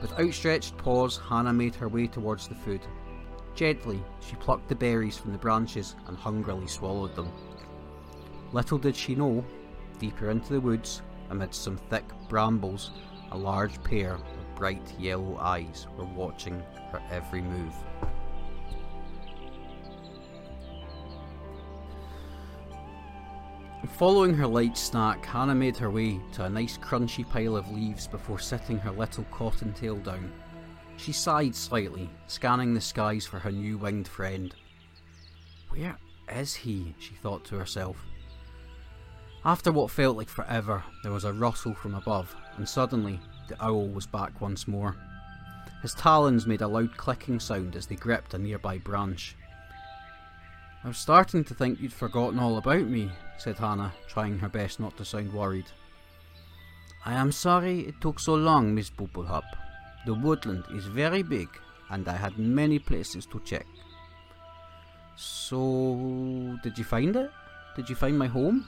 With 0.00 0.18
outstretched 0.18 0.78
paws, 0.78 1.18
Hannah 1.18 1.52
made 1.52 1.74
her 1.74 1.88
way 1.88 2.06
towards 2.06 2.48
the 2.48 2.54
food. 2.54 2.80
Gently, 3.54 4.02
she 4.20 4.36
plucked 4.36 4.68
the 4.68 4.74
berries 4.74 5.18
from 5.18 5.32
the 5.32 5.38
branches 5.38 5.96
and 6.06 6.16
hungrily 6.16 6.68
swallowed 6.68 7.14
them. 7.14 7.30
Little 8.52 8.78
did 8.78 8.94
she 8.94 9.14
know, 9.14 9.44
deeper 9.98 10.30
into 10.30 10.52
the 10.52 10.60
woods, 10.60 11.02
amidst 11.30 11.62
some 11.62 11.76
thick 11.76 12.04
brambles, 12.28 12.92
a 13.32 13.36
large 13.36 13.82
pair 13.82 14.14
of 14.14 14.22
bright 14.54 14.94
yellow 14.98 15.36
eyes 15.38 15.86
were 15.98 16.04
watching 16.04 16.62
her 16.92 17.02
every 17.10 17.42
move. 17.42 17.74
Following 23.86 24.34
her 24.34 24.46
light 24.46 24.76
snack, 24.76 25.24
Hannah 25.24 25.54
made 25.54 25.76
her 25.78 25.90
way 25.90 26.20
to 26.32 26.44
a 26.44 26.50
nice 26.50 26.76
crunchy 26.76 27.28
pile 27.28 27.56
of 27.56 27.70
leaves 27.70 28.06
before 28.06 28.38
sitting 28.38 28.78
her 28.78 28.90
little 28.90 29.24
cottontail 29.30 29.96
down. 29.96 30.32
She 30.98 31.12
sighed 31.12 31.54
slightly, 31.54 32.10
scanning 32.26 32.74
the 32.74 32.80
skies 32.80 33.26
for 33.26 33.38
her 33.38 33.50
new 33.50 33.78
winged 33.78 34.08
friend. 34.08 34.54
Where 35.70 35.96
is 36.30 36.54
he? 36.54 36.94
she 36.98 37.14
thought 37.14 37.44
to 37.46 37.58
herself. 37.58 38.04
After 39.44 39.72
what 39.72 39.90
felt 39.90 40.16
like 40.16 40.28
forever, 40.28 40.82
there 41.02 41.12
was 41.12 41.24
a 41.24 41.32
rustle 41.32 41.74
from 41.74 41.94
above, 41.94 42.34
and 42.56 42.68
suddenly 42.68 43.20
the 43.48 43.62
owl 43.64 43.88
was 43.88 44.06
back 44.06 44.40
once 44.40 44.66
more. 44.66 44.96
His 45.82 45.94
talons 45.94 46.46
made 46.46 46.62
a 46.62 46.68
loud 46.68 46.96
clicking 46.96 47.40
sound 47.40 47.76
as 47.76 47.86
they 47.86 47.96
gripped 47.96 48.34
a 48.34 48.38
nearby 48.38 48.78
branch. 48.78 49.36
I 50.84 50.88
was 50.88 50.98
starting 50.98 51.42
to 51.44 51.54
think 51.54 51.80
you'd 51.80 51.92
forgotten 51.92 52.38
all 52.38 52.58
about 52.58 52.86
me, 52.86 53.10
said 53.38 53.58
Hannah, 53.58 53.92
trying 54.08 54.38
her 54.38 54.48
best 54.48 54.78
not 54.78 54.96
to 54.96 55.04
sound 55.04 55.32
worried. 55.32 55.66
I 57.04 57.14
am 57.14 57.32
sorry 57.32 57.80
it 57.80 58.00
took 58.00 58.20
so 58.20 58.34
long, 58.34 58.74
Miss 58.74 58.90
Bubblehop. 58.90 59.44
The 60.06 60.14
woodland 60.14 60.64
is 60.72 60.86
very 60.86 61.22
big, 61.22 61.48
and 61.90 62.06
I 62.08 62.16
had 62.16 62.38
many 62.38 62.78
places 62.78 63.26
to 63.26 63.40
check. 63.40 63.66
So, 65.16 66.58
did 66.62 66.76
you 66.78 66.84
find 66.84 67.16
it? 67.16 67.30
Did 67.74 67.88
you 67.88 67.96
find 67.96 68.18
my 68.18 68.26
home? 68.26 68.66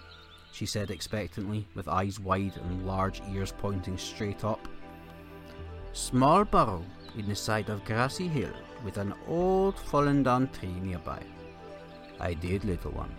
She 0.52 0.66
said 0.66 0.90
expectantly, 0.90 1.66
with 1.74 1.88
eyes 1.88 2.18
wide 2.18 2.56
and 2.56 2.86
large 2.86 3.20
ears 3.30 3.52
pointing 3.56 3.98
straight 3.98 4.44
up. 4.44 4.66
Small 5.92 6.44
burrow 6.44 6.84
in 7.16 7.28
the 7.28 7.34
side 7.34 7.68
of 7.68 7.84
grassy 7.84 8.28
hill 8.28 8.52
with 8.84 8.96
an 8.98 9.14
old 9.26 9.78
fallen 9.78 10.22
down 10.22 10.48
tree 10.48 10.80
nearby. 10.80 11.22
I 12.20 12.34
did, 12.34 12.64
little 12.64 12.92
one. 12.92 13.14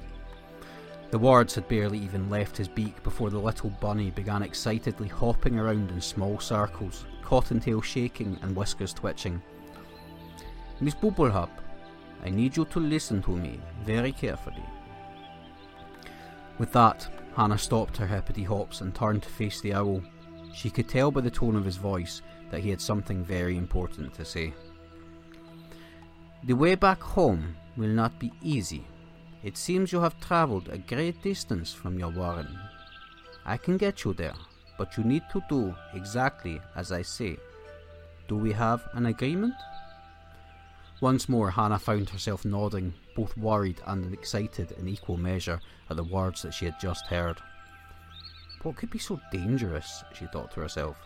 The 1.12 1.20
words 1.20 1.56
had 1.56 1.68
barely 1.68 1.98
even 2.00 2.30
left 2.30 2.58
his 2.58 2.68
beak 2.68 3.02
before 3.02 3.32
the 3.32 3.40
little 3.40 3.72
bunny 3.82 4.12
began 4.12 4.44
excitedly 4.44 5.08
hopping 5.08 5.58
around 5.58 5.90
in 5.90 6.02
small 6.02 6.40
circles, 6.40 7.06
cottontail 7.24 7.82
shaking 7.82 8.38
and 8.42 8.56
whiskers 8.56 8.94
twitching. 8.94 9.42
Miss 10.80 10.94
Bubblehop, 10.94 11.50
I 12.24 12.30
need 12.30 12.56
you 12.56 12.66
to 12.66 12.80
listen 12.80 13.24
to 13.24 13.36
me 13.36 13.60
very 13.84 14.12
carefully. 14.12 14.64
With 16.60 16.72
that, 16.74 17.08
Hannah 17.36 17.58
stopped 17.58 17.98
her 17.98 18.08
hippity 18.08 18.44
hops 18.44 18.82
and 18.82 18.94
turned 18.94 19.24
to 19.24 19.30
face 19.30 19.62
the 19.62 19.74
owl. 19.74 20.04
She 20.54 20.70
could 20.70 20.90
tell 20.90 21.10
by 21.10 21.22
the 21.22 21.32
tone 21.32 21.56
of 21.56 21.66
his 21.66 21.78
voice 21.78 22.22
that 22.52 22.62
he 22.62 22.70
had 22.70 22.82
something 22.82 23.24
very 23.24 23.58
important 23.58 24.14
to 24.16 24.26
say. 24.26 24.54
The 26.44 26.54
way 26.54 26.76
back 26.76 27.02
home 27.02 27.56
will 27.80 27.88
not 27.88 28.20
be 28.20 28.32
easy. 28.44 28.86
It 29.42 29.56
seems 29.58 29.94
you 29.94 30.02
have 30.02 30.20
travelled 30.20 30.68
a 30.68 30.78
great 30.78 31.24
distance 31.24 31.74
from 31.74 31.98
your 31.98 32.10
warren. 32.12 32.60
I 33.46 33.56
can 33.56 33.78
get 33.78 34.04
you 34.04 34.14
there, 34.14 34.36
but 34.78 34.98
you 34.98 35.04
need 35.06 35.24
to 35.32 35.42
do 35.50 35.74
exactly 35.94 36.62
as 36.76 36.92
I 36.92 37.02
say. 37.04 37.38
Do 38.28 38.36
we 38.36 38.52
have 38.52 38.88
an 38.94 39.06
agreement? 39.06 39.54
Once 41.00 41.30
more, 41.30 41.50
Hannah 41.50 41.80
found 41.80 42.10
herself 42.10 42.44
nodding, 42.44 42.94
both 43.16 43.38
worried 43.38 43.82
and 43.88 44.14
excited 44.14 44.74
in 44.74 44.90
equal 44.90 45.16
measure 45.16 45.62
at 45.90 45.96
the 45.96 46.04
words 46.04 46.42
that 46.42 46.54
she 46.54 46.66
had 46.66 46.80
just 46.82 47.08
heard. 47.08 47.38
What 48.64 48.76
could 48.76 48.90
be 48.90 49.00
so 49.00 49.22
dangerous? 49.32 50.04
she 50.14 50.26
thought 50.26 50.52
to 50.52 50.60
herself. 50.60 50.98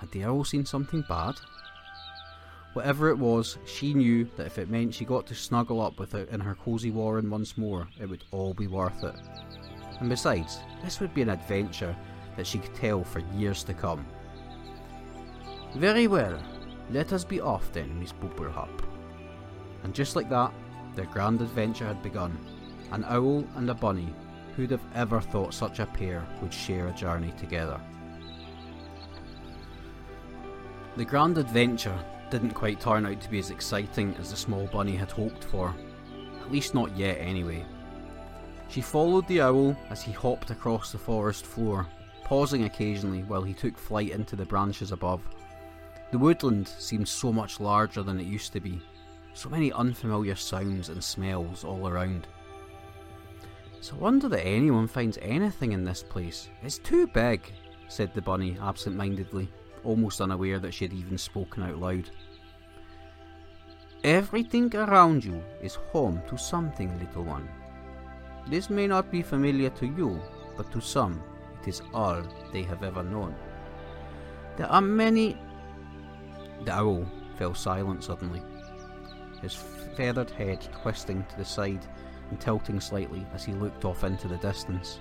Had 0.00 0.10
the 0.12 0.24
owl 0.24 0.44
seen 0.44 0.64
something 0.64 1.04
bad? 1.06 1.34
Whatever 2.74 3.08
it 3.08 3.18
was, 3.18 3.56
she 3.64 3.94
knew 3.94 4.28
that 4.36 4.46
if 4.46 4.58
it 4.58 4.68
meant 4.68 4.94
she 4.94 5.04
got 5.04 5.26
to 5.28 5.34
snuggle 5.34 5.80
up 5.80 5.98
with 6.00 6.14
it 6.14 6.28
in 6.30 6.40
her 6.40 6.56
cosy 6.56 6.90
warren 6.90 7.30
once 7.30 7.56
more, 7.56 7.88
it 8.00 8.06
would 8.06 8.24
all 8.32 8.52
be 8.52 8.66
worth 8.66 9.04
it. 9.04 9.14
And 10.00 10.08
besides, 10.08 10.58
this 10.82 10.98
would 10.98 11.14
be 11.14 11.22
an 11.22 11.30
adventure 11.30 11.96
that 12.36 12.46
she 12.46 12.58
could 12.58 12.74
tell 12.74 13.04
for 13.04 13.20
years 13.36 13.62
to 13.64 13.74
come. 13.74 14.04
Very 15.76 16.08
well, 16.08 16.36
let 16.90 17.12
us 17.12 17.24
be 17.24 17.40
off 17.40 17.72
then, 17.72 18.00
Miss 18.00 18.12
Bubblehop. 18.12 18.82
And 19.84 19.94
just 19.94 20.16
like 20.16 20.28
that, 20.30 20.52
their 20.96 21.06
grand 21.06 21.40
adventure 21.40 21.86
had 21.86 22.02
begun. 22.02 22.36
An 22.90 23.04
owl 23.04 23.46
and 23.56 23.70
a 23.70 23.74
bunny. 23.74 24.12
Who'd 24.56 24.72
have 24.72 24.84
ever 24.94 25.20
thought 25.20 25.54
such 25.54 25.78
a 25.78 25.86
pair 25.86 26.24
would 26.40 26.52
share 26.52 26.88
a 26.88 26.92
journey 26.92 27.32
together? 27.38 27.80
The 30.96 31.04
grand 31.04 31.38
adventure 31.38 31.98
didn't 32.30 32.52
quite 32.52 32.80
turn 32.80 33.06
out 33.06 33.20
to 33.20 33.30
be 33.30 33.38
as 33.38 33.50
exciting 33.50 34.14
as 34.18 34.30
the 34.30 34.36
small 34.36 34.66
bunny 34.66 34.96
had 34.96 35.10
hoped 35.10 35.44
for. 35.44 35.74
At 36.40 36.52
least 36.52 36.74
not 36.74 36.96
yet, 36.96 37.18
anyway. 37.18 37.64
She 38.68 38.80
followed 38.80 39.26
the 39.28 39.40
owl 39.40 39.76
as 39.90 40.02
he 40.02 40.12
hopped 40.12 40.50
across 40.50 40.90
the 40.90 40.98
forest 40.98 41.46
floor, 41.46 41.86
pausing 42.24 42.64
occasionally 42.64 43.22
while 43.22 43.42
he 43.42 43.54
took 43.54 43.78
flight 43.78 44.10
into 44.10 44.36
the 44.36 44.44
branches 44.44 44.92
above. 44.92 45.20
The 46.10 46.18
woodland 46.18 46.68
seemed 46.68 47.08
so 47.08 47.32
much 47.32 47.60
larger 47.60 48.02
than 48.02 48.20
it 48.20 48.26
used 48.26 48.52
to 48.52 48.60
be, 48.60 48.80
so 49.32 49.48
many 49.48 49.72
unfamiliar 49.72 50.34
sounds 50.34 50.88
and 50.88 51.02
smells 51.02 51.64
all 51.64 51.88
around. 51.88 52.26
It's 53.76 53.90
a 53.92 53.96
wonder 53.96 54.28
that 54.28 54.46
anyone 54.46 54.86
finds 54.86 55.18
anything 55.20 55.72
in 55.72 55.84
this 55.84 56.02
place. 56.02 56.48
It's 56.62 56.78
too 56.78 57.06
big, 57.08 57.52
said 57.88 58.14
the 58.14 58.22
bunny 58.22 58.56
absent 58.62 58.96
mindedly, 58.96 59.48
almost 59.84 60.20
unaware 60.20 60.58
that 60.58 60.74
she 60.74 60.84
had 60.84 60.92
even 60.92 61.18
spoken 61.18 61.62
out 61.62 61.78
loud. 61.78 62.10
Everything 64.02 64.74
around 64.76 65.24
you 65.24 65.42
is 65.62 65.76
home 65.76 66.20
to 66.28 66.36
something, 66.36 66.98
little 66.98 67.24
one. 67.24 67.48
This 68.46 68.68
may 68.68 68.86
not 68.86 69.10
be 69.10 69.22
familiar 69.22 69.70
to 69.70 69.86
you, 69.86 70.20
but 70.56 70.70
to 70.72 70.80
some 70.80 71.22
it 71.62 71.68
is 71.68 71.82
all 71.94 72.22
they 72.52 72.62
have 72.62 72.82
ever 72.82 73.02
known. 73.02 73.34
There 74.56 74.70
are 74.70 74.82
many. 74.82 75.38
The 76.64 76.72
owl 76.72 77.06
fell 77.36 77.54
silent 77.54 78.04
suddenly, 78.04 78.42
his 79.40 79.54
feathered 79.96 80.30
head 80.30 80.66
twisting 80.82 81.24
to 81.30 81.36
the 81.36 81.44
side 81.44 81.86
and 82.30 82.40
tilting 82.40 82.80
slightly 82.80 83.26
as 83.34 83.44
he 83.44 83.52
looked 83.52 83.84
off 83.84 84.04
into 84.04 84.28
the 84.28 84.36
distance. 84.36 85.00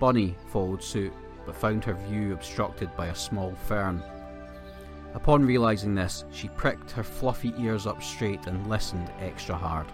Bunny 0.00 0.36
followed 0.48 0.82
suit, 0.82 1.12
but 1.46 1.56
found 1.56 1.84
her 1.84 1.94
view 1.94 2.32
obstructed 2.32 2.94
by 2.96 3.06
a 3.06 3.14
small 3.14 3.54
fern. 3.54 4.02
Upon 5.14 5.46
realizing 5.46 5.94
this, 5.94 6.24
she 6.32 6.48
pricked 6.48 6.90
her 6.90 7.04
fluffy 7.04 7.54
ears 7.58 7.86
up 7.86 8.02
straight 8.02 8.46
and 8.46 8.68
listened 8.68 9.10
extra 9.20 9.56
hard. 9.56 9.86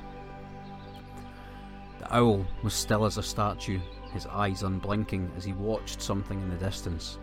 The 1.99 2.16
owl 2.16 2.47
was 2.62 2.73
still 2.73 3.04
as 3.04 3.19
a 3.19 3.23
statue, 3.23 3.80
his 4.12 4.26
eyes 4.26 4.62
unblinking 4.62 5.30
as 5.37 5.45
he 5.45 5.52
watched 5.52 6.00
something 6.00 6.40
in 6.40 6.49
the 6.49 6.57
distance. 6.57 7.19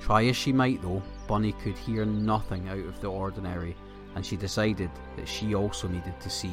Try 0.00 0.26
as 0.26 0.36
she 0.36 0.52
might, 0.52 0.82
though, 0.82 1.02
Bunny 1.26 1.52
could 1.52 1.78
hear 1.78 2.04
nothing 2.04 2.68
out 2.68 2.84
of 2.86 3.00
the 3.00 3.10
ordinary, 3.10 3.76
and 4.14 4.26
she 4.26 4.36
decided 4.36 4.90
that 5.16 5.28
she 5.28 5.54
also 5.54 5.88
needed 5.88 6.20
to 6.20 6.28
see. 6.28 6.52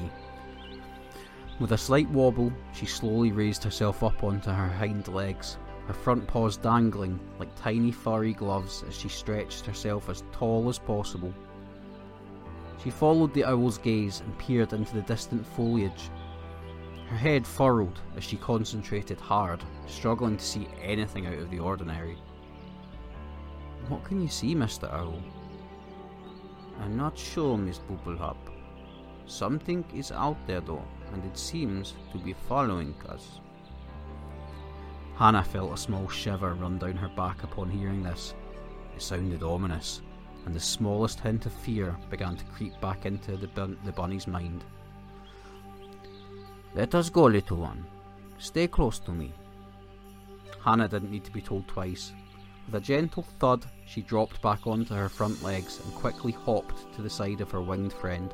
With 1.59 1.73
a 1.73 1.77
slight 1.77 2.09
wobble, 2.11 2.53
she 2.73 2.85
slowly 2.85 3.33
raised 3.33 3.63
herself 3.63 4.03
up 4.03 4.23
onto 4.23 4.49
her 4.49 4.69
hind 4.69 5.09
legs, 5.09 5.57
her 5.89 5.93
front 5.95 6.27
paws 6.27 6.55
dangling 6.55 7.19
like 7.39 7.49
tiny 7.55 7.91
furry 7.91 8.31
gloves 8.31 8.83
as 8.87 8.95
she 8.95 9.09
stretched 9.09 9.65
herself 9.65 10.07
as 10.07 10.23
tall 10.31 10.69
as 10.69 10.77
possible. 10.77 11.33
She 12.83 12.91
followed 12.91 13.33
the 13.33 13.43
owl's 13.43 13.79
gaze 13.79 14.19
and 14.19 14.37
peered 14.37 14.71
into 14.71 14.93
the 14.93 15.01
distant 15.01 15.43
foliage. 15.43 16.11
Her 17.07 17.17
head 17.17 17.47
furrowed 17.47 17.97
as 18.15 18.23
she 18.23 18.37
concentrated 18.37 19.19
hard, 19.19 19.63
struggling 19.87 20.37
to 20.37 20.45
see 20.45 20.67
anything 20.79 21.25
out 21.25 21.39
of 21.39 21.49
the 21.49 21.57
ordinary. 21.57 22.19
What 23.87 24.03
can 24.03 24.21
you 24.21 24.27
see, 24.27 24.53
Mr. 24.53 24.93
Owl? 24.93 25.19
I'm 26.81 26.97
not 26.97 27.17
sure, 27.17 27.57
Miss 27.57 27.79
Bubblehop. 27.79 28.37
Something 29.25 29.83
is 29.95 30.11
out 30.11 30.37
there 30.45 30.61
though, 30.61 30.85
and 31.13 31.25
it 31.25 31.35
seems 31.35 31.95
to 32.11 32.19
be 32.19 32.33
following 32.33 32.93
us. 33.09 33.39
Hannah 35.19 35.43
felt 35.43 35.73
a 35.73 35.77
small 35.77 36.07
shiver 36.07 36.53
run 36.53 36.77
down 36.77 36.95
her 36.95 37.09
back 37.09 37.43
upon 37.43 37.69
hearing 37.69 38.01
this. 38.01 38.33
It 38.95 39.01
sounded 39.01 39.43
ominous, 39.43 40.01
and 40.45 40.55
the 40.55 40.61
smallest 40.61 41.19
hint 41.19 41.45
of 41.45 41.51
fear 41.51 41.93
began 42.09 42.37
to 42.37 42.45
creep 42.45 42.79
back 42.79 43.05
into 43.05 43.35
the, 43.35 43.49
bun- 43.49 43.77
the 43.83 43.91
bunny's 43.91 44.27
mind. 44.27 44.63
Let 46.73 46.95
us 46.95 47.09
go, 47.09 47.25
little 47.25 47.57
one. 47.57 47.85
Stay 48.37 48.69
close 48.69 48.97
to 48.99 49.11
me. 49.11 49.33
Hannah 50.63 50.87
didn't 50.87 51.11
need 51.11 51.25
to 51.25 51.33
be 51.33 51.41
told 51.41 51.67
twice. 51.67 52.13
With 52.67 52.75
a 52.75 52.79
gentle 52.79 53.25
thud, 53.39 53.65
she 53.85 54.01
dropped 54.01 54.41
back 54.41 54.65
onto 54.67 54.93
her 54.93 55.09
front 55.09 55.43
legs 55.43 55.81
and 55.83 55.93
quickly 55.95 56.31
hopped 56.31 56.93
to 56.95 57.01
the 57.01 57.09
side 57.09 57.41
of 57.41 57.51
her 57.51 57.61
winged 57.61 57.91
friend. 57.91 58.33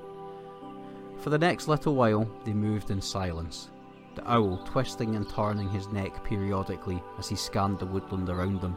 For 1.17 1.31
the 1.31 1.39
next 1.39 1.67
little 1.67 1.95
while, 1.95 2.29
they 2.43 2.53
moved 2.53 2.91
in 2.91 3.01
silence, 3.01 3.71
the 4.15 4.31
owl 4.31 4.57
twisting 4.65 5.15
and 5.15 5.29
turning 5.29 5.69
his 5.69 5.87
neck 5.89 6.23
periodically 6.23 7.01
as 7.19 7.27
he 7.27 7.35
scanned 7.35 7.79
the 7.79 7.85
woodland 7.85 8.29
around 8.29 8.61
them. 8.61 8.75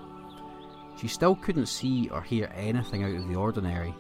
She 0.97 1.09
still 1.09 1.37
couldn't 1.37 1.67
see 1.67 2.09
or 2.11 2.23
hear 2.23 2.51
anything 2.55 3.05
out 3.05 3.15
of 3.15 3.29
the 3.29 3.37
ordinary, 3.37 3.95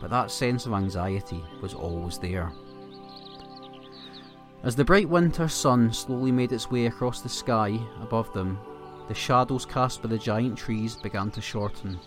but 0.00 0.10
that 0.10 0.30
sense 0.30 0.66
of 0.66 0.72
anxiety 0.72 1.44
was 1.60 1.74
always 1.74 2.18
there. 2.18 2.52
As 4.62 4.76
the 4.76 4.84
bright 4.84 5.08
winter 5.08 5.48
sun 5.48 5.92
slowly 5.92 6.32
made 6.32 6.52
its 6.52 6.70
way 6.70 6.86
across 6.86 7.20
the 7.20 7.28
sky 7.28 7.78
above 8.00 8.32
them, 8.32 8.58
the 9.08 9.14
shadows 9.14 9.66
cast 9.66 10.02
by 10.02 10.08
the 10.08 10.18
giant 10.18 10.56
trees 10.56 10.94
began 10.94 11.30
to 11.32 11.40
shorten. 11.40 11.98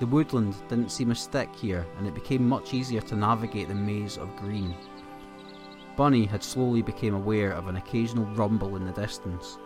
The 0.00 0.06
woodland 0.06 0.54
didn't 0.68 0.90
seem 0.90 1.10
as 1.10 1.26
thick 1.26 1.54
here, 1.54 1.86
and 1.98 2.06
it 2.06 2.14
became 2.14 2.48
much 2.48 2.74
easier 2.74 3.00
to 3.02 3.16
navigate 3.16 3.68
the 3.68 3.74
maze 3.74 4.18
of 4.18 4.34
green. 4.36 4.74
Bunny 5.96 6.26
had 6.26 6.42
slowly 6.42 6.82
become 6.82 7.14
aware 7.14 7.52
of 7.52 7.68
an 7.68 7.76
occasional 7.76 8.24
rumble 8.34 8.76
in 8.76 8.84
the 8.84 8.92
distance. 8.92 9.58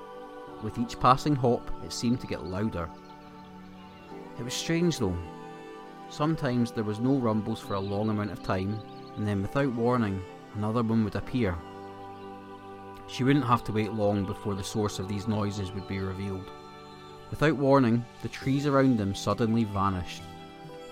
With 0.62 0.78
each 0.78 1.00
passing 1.00 1.34
hop, 1.34 1.70
it 1.84 1.92
seemed 1.92 2.20
to 2.20 2.26
get 2.26 2.44
louder. 2.44 2.90
It 4.38 4.44
was 4.44 4.54
strange 4.54 4.98
though. 4.98 5.16
Sometimes 6.10 6.70
there 6.70 6.84
was 6.84 7.00
no 7.00 7.16
rumbles 7.16 7.60
for 7.60 7.74
a 7.74 7.80
long 7.80 8.10
amount 8.10 8.30
of 8.30 8.42
time, 8.42 8.78
and 9.16 9.26
then 9.26 9.42
without 9.42 9.72
warning, 9.72 10.22
another 10.54 10.82
one 10.82 11.04
would 11.04 11.16
appear. 11.16 11.56
She 13.06 13.24
wouldn't 13.24 13.46
have 13.46 13.64
to 13.64 13.72
wait 13.72 13.94
long 13.94 14.24
before 14.24 14.54
the 14.54 14.64
source 14.64 14.98
of 14.98 15.08
these 15.08 15.28
noises 15.28 15.72
would 15.72 15.88
be 15.88 15.98
revealed. 15.98 16.50
Without 17.30 17.56
warning, 17.56 18.04
the 18.22 18.28
trees 18.28 18.66
around 18.66 18.98
them 18.98 19.14
suddenly 19.14 19.64
vanished. 19.64 20.22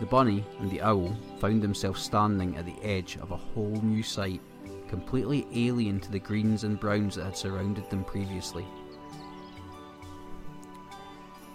The 0.01 0.07
bunny 0.07 0.45
and 0.61 0.71
the 0.71 0.83
owl 0.83 1.15
found 1.41 1.63
themselves 1.63 2.03
standing 2.03 2.57
at 2.57 2.67
the 2.67 2.83
edge 2.83 3.17
of 3.17 3.31
a 3.31 3.37
whole 3.37 3.81
new 3.83 4.03
sight, 4.03 4.41
completely 4.89 5.47
alien 5.55 6.01
to 6.01 6.11
the 6.11 6.19
greens 6.19 6.65
and 6.65 6.81
browns 6.81 7.17
that 7.17 7.25
had 7.25 7.37
surrounded 7.37 7.89
them 7.91 8.05
previously. 8.05 8.67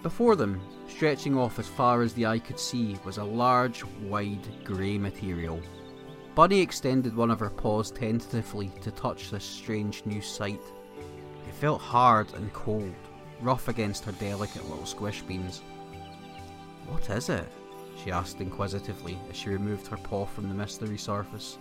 Before 0.04 0.36
them, 0.36 0.60
stretching 0.88 1.38
off 1.38 1.60
as 1.60 1.68
far 1.68 2.02
as 2.02 2.14
the 2.14 2.26
eye 2.26 2.40
could 2.40 2.60
see, 2.60 2.98
was 3.06 3.18
a 3.18 3.24
large, 3.24 3.84
wide, 4.02 4.48
grey 4.64 4.98
material. 4.98 5.62
Bunny 6.34 6.60
extended 6.60 7.16
one 7.16 7.30
of 7.30 7.40
her 7.40 7.50
paws 7.50 7.92
tentatively 7.92 8.72
to 8.82 8.92
touch 8.92 9.30
this 9.30 9.44
strange 9.44 10.04
new 10.06 10.22
sight. 10.22 10.62
It 11.48 11.54
felt 11.54 11.82
hard 11.82 12.34
and 12.34 12.52
cold, 12.54 12.96
rough 13.42 13.68
against 13.68 14.06
her 14.06 14.12
delicate 14.14 14.68
little 14.70 14.86
squish 14.86 15.22
beans. 15.22 15.62
What 16.88 17.10
is 17.10 17.30
it? 17.30 17.48
she 18.04 18.12
asked 18.12 18.42
inquisitively 18.42 19.20
as 19.30 19.36
she 19.36 19.50
removed 19.50 19.86
her 19.88 19.98
paw 19.98 20.26
from 20.26 20.48
the 20.48 20.56
mystery 20.56 20.98
surface. 20.98 21.60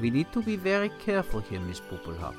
We 0.00 0.10
need 0.10 0.32
to 0.32 0.42
be 0.42 0.56
very 0.56 0.90
careful 1.04 1.40
here, 1.40 1.60
Miss 1.60 1.80
Bubblehop. 1.80 2.36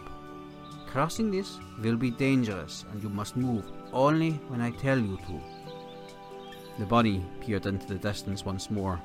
Crossing 0.88 1.30
this 1.30 1.60
will 1.82 1.98
be 1.98 2.10
dangerous, 2.10 2.86
and 2.92 3.04
you 3.04 3.10
must 3.10 3.36
move 3.36 3.66
only 3.92 4.32
when 4.48 4.62
I 4.62 4.72
tell 4.72 4.98
you 4.98 5.18
to. 5.28 5.42
The 6.80 6.86
bunny 6.86 7.26
peered 7.42 7.66
into 7.66 7.86
the 7.86 7.96
distance 7.96 8.46
once 8.46 8.72
more, 8.72 9.02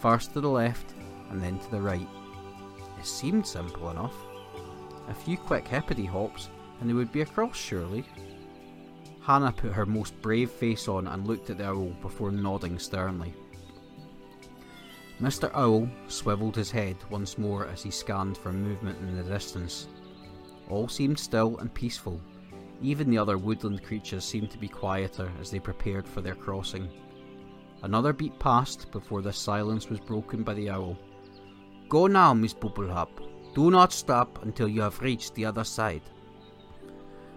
first 0.00 0.32
to 0.32 0.40
the 0.40 0.48
left 0.48 0.94
and 1.30 1.40
then 1.40 1.60
to 1.60 1.70
the 1.70 1.80
right. 1.80 2.08
It 2.98 3.06
seemed 3.06 3.46
simple 3.46 3.90
enough. 3.90 4.14
A 5.08 5.14
few 5.14 5.36
quick 5.36 5.68
hippity 5.68 6.04
hops, 6.04 6.48
and 6.80 6.90
they 6.90 6.94
would 6.94 7.12
be 7.12 7.22
across, 7.22 7.56
surely. 7.56 8.04
Hannah 9.20 9.52
put 9.52 9.72
her 9.72 9.86
most 9.86 10.20
brave 10.20 10.50
face 10.50 10.88
on 10.88 11.06
and 11.06 11.26
looked 11.26 11.50
at 11.50 11.58
the 11.58 11.68
owl 11.68 11.94
before 12.02 12.32
nodding 12.32 12.80
sternly. 12.80 13.32
Mr. 15.22 15.54
Owl 15.54 15.88
swiveled 16.08 16.56
his 16.56 16.72
head 16.72 16.96
once 17.08 17.38
more 17.38 17.68
as 17.68 17.80
he 17.80 17.92
scanned 17.92 18.36
for 18.36 18.52
movement 18.52 18.98
in 18.98 19.16
the 19.16 19.22
distance. 19.22 19.86
All 20.68 20.88
seemed 20.88 21.16
still 21.16 21.58
and 21.58 21.72
peaceful. 21.72 22.20
Even 22.82 23.08
the 23.08 23.18
other 23.18 23.38
woodland 23.38 23.84
creatures 23.84 24.24
seemed 24.24 24.50
to 24.50 24.58
be 24.58 24.66
quieter 24.66 25.30
as 25.40 25.48
they 25.48 25.60
prepared 25.60 26.08
for 26.08 26.22
their 26.22 26.34
crossing. 26.34 26.88
Another 27.84 28.12
beat 28.12 28.36
passed 28.40 28.90
before 28.90 29.22
the 29.22 29.32
silence 29.32 29.88
was 29.88 30.00
broken 30.00 30.42
by 30.42 30.54
the 30.54 30.68
owl. 30.68 30.98
Go 31.88 32.08
now, 32.08 32.34
Miss 32.34 32.52
Bubblehop. 32.52 33.10
Do 33.54 33.70
not 33.70 33.92
stop 33.92 34.42
until 34.42 34.66
you 34.66 34.80
have 34.80 35.00
reached 35.02 35.36
the 35.36 35.44
other 35.44 35.62
side. 35.62 36.02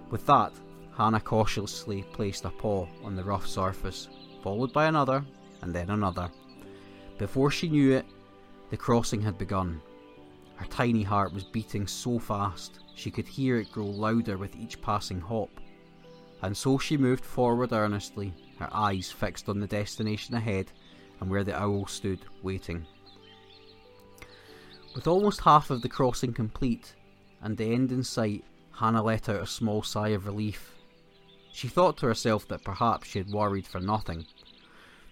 With 0.10 0.26
that, 0.26 0.54
Hannah 0.98 1.22
cautiously 1.22 2.02
placed 2.14 2.46
a 2.46 2.50
paw 2.50 2.88
on 3.04 3.16
the 3.16 3.24
rough 3.24 3.46
surface, 3.46 4.10
followed 4.42 4.74
by 4.74 4.86
another, 4.88 5.24
and 5.62 5.72
then 5.72 5.92
another. 5.92 6.32
Before 7.18 7.50
she 7.50 7.70
knew 7.70 7.94
it, 7.94 8.06
the 8.70 8.78
crossing 8.78 9.22
had 9.22 9.38
begun. 9.38 9.82
Her 10.56 10.66
tiny 10.66 11.04
heart 11.04 11.34
was 11.34 11.44
beating 11.44 11.88
so 11.88 12.20
fast 12.20 12.80
she 12.96 13.12
could 13.12 13.28
hear 13.28 13.58
it 13.58 13.72
grow 13.72 13.86
louder 13.86 14.38
with 14.38 14.56
each 14.56 14.82
passing 14.82 15.22
hop. 15.22 15.50
And 16.42 16.56
so 16.56 16.78
she 16.78 16.98
moved 16.98 17.24
forward 17.24 17.72
earnestly, 17.72 18.34
her 18.60 18.70
eyes 18.72 19.12
fixed 19.12 19.50
on 19.50 19.60
the 19.60 19.68
destination 19.68 20.36
ahead 20.36 20.72
and 21.20 21.30
where 21.30 21.44
the 21.44 21.58
owl 21.58 21.86
stood 21.88 22.20
waiting. 22.44 22.86
With 24.94 25.08
almost 25.08 25.42
half 25.42 25.70
of 25.70 25.82
the 25.82 25.90
crossing 25.90 26.34
complete 26.34 26.96
and 27.42 27.58
the 27.58 27.74
end 27.74 27.92
in 27.92 28.04
sight, 28.04 28.44
Hannah 28.72 29.04
let 29.04 29.30
out 29.30 29.42
a 29.42 29.48
small 29.48 29.84
sigh 29.84 30.10
of 30.10 30.26
relief. 30.26 30.74
She 31.54 31.70
thought 31.70 31.98
to 31.98 32.08
herself 32.08 32.48
that 32.50 32.66
perhaps 32.66 33.08
she 33.08 33.20
had 33.20 33.30
worried 33.30 33.68
for 33.68 33.80
nothing. 33.80 34.26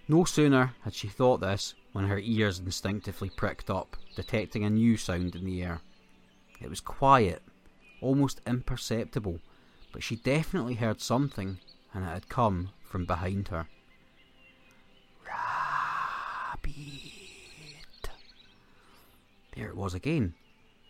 No 0.06 0.24
sooner 0.24 0.74
had 0.82 0.94
she 0.94 1.08
thought 1.08 1.40
this 1.40 1.74
when 1.94 2.08
her 2.08 2.18
ears 2.18 2.58
instinctively 2.58 3.30
pricked 3.30 3.70
up, 3.70 3.96
detecting 4.16 4.64
a 4.64 4.68
new 4.68 4.96
sound 4.96 5.36
in 5.36 5.44
the 5.44 5.62
air. 5.62 5.80
It 6.60 6.68
was 6.68 6.80
quiet, 6.80 7.40
almost 8.00 8.40
imperceptible, 8.48 9.38
but 9.92 10.02
she 10.02 10.16
definitely 10.16 10.74
heard 10.74 11.00
something, 11.00 11.60
and 11.94 12.04
it 12.04 12.08
had 12.08 12.28
come 12.28 12.70
from 12.82 13.04
behind 13.04 13.46
her. 13.46 13.68
Rabbit. 15.24 16.72
There 19.54 19.68
it 19.68 19.76
was 19.76 19.94
again, 19.94 20.34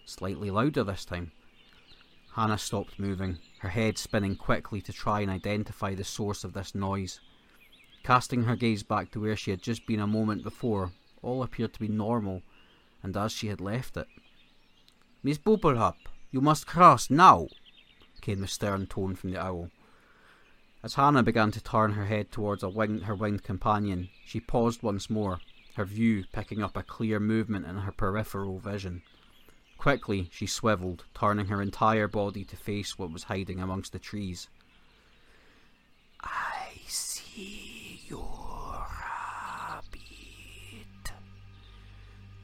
slightly 0.07 0.51
louder 0.51 0.85
this 0.85 1.05
time. 1.05 1.33
Hannah 2.35 2.57
stopped 2.57 2.99
moving, 2.99 3.41
her 3.59 3.69
head 3.69 3.99
spinning 3.99 4.37
quickly 4.37 4.81
to 4.81 4.93
try 4.93 5.21
and 5.21 5.31
identify 5.31 5.95
the 5.95 6.03
source 6.03 6.45
of 6.45 6.55
this 6.55 6.75
noise. 6.75 7.21
Casting 8.05 8.45
her 8.45 8.55
gaze 8.55 8.83
back 8.83 9.11
to 9.11 9.21
where 9.21 9.35
she 9.35 9.51
had 9.51 9.63
just 9.63 9.87
been 9.87 9.99
a 9.99 10.07
moment 10.07 10.45
before, 10.45 10.93
all 11.23 11.43
appeared 11.43 11.73
to 11.73 11.81
be 11.81 11.89
normal, 11.89 12.43
and 13.03 13.17
as 13.17 13.33
she 13.33 13.49
had 13.49 13.63
left 13.63 13.97
it. 13.97 14.07
Miss 15.23 15.39
Bubblehop, 15.39 15.97
you 16.31 16.43
must 16.43 16.67
cross 16.67 17.09
now, 17.09 17.49
came 18.21 18.41
the 18.41 18.47
stern 18.47 18.87
tone 18.87 19.15
from 19.15 19.31
the 19.31 19.43
owl. 19.43 19.71
As 20.83 20.95
Hannah 20.95 21.23
began 21.23 21.51
to 21.53 21.63
turn 21.63 21.93
her 21.93 22.05
head 22.05 22.31
towards 22.31 22.63
her 22.63 23.15
winged 23.15 23.43
companion, 23.43 24.11
she 24.27 24.39
paused 24.39 24.83
once 24.83 25.09
more, 25.09 25.41
her 25.77 25.87
view 25.87 26.25
picking 26.31 26.63
up 26.63 26.77
a 26.77 26.83
clear 26.83 27.19
movement 27.19 27.65
in 27.65 27.79
her 27.79 27.93
peripheral 27.93 28.59
vision. 28.59 29.03
Quickly, 29.79 30.29
she 30.31 30.47
swiveled, 30.47 31.05
turning 31.15 31.47
her 31.47 31.63
entire 31.63 32.07
body 32.07 32.45
to 32.45 32.57
face 32.57 32.99
what 32.99 33.11
was 33.11 33.25
hiding 33.25 33.61
amongst 33.61 33.93
the 33.93 33.99
trees. 33.99 34.49
I 36.21 36.81
see 36.87 37.64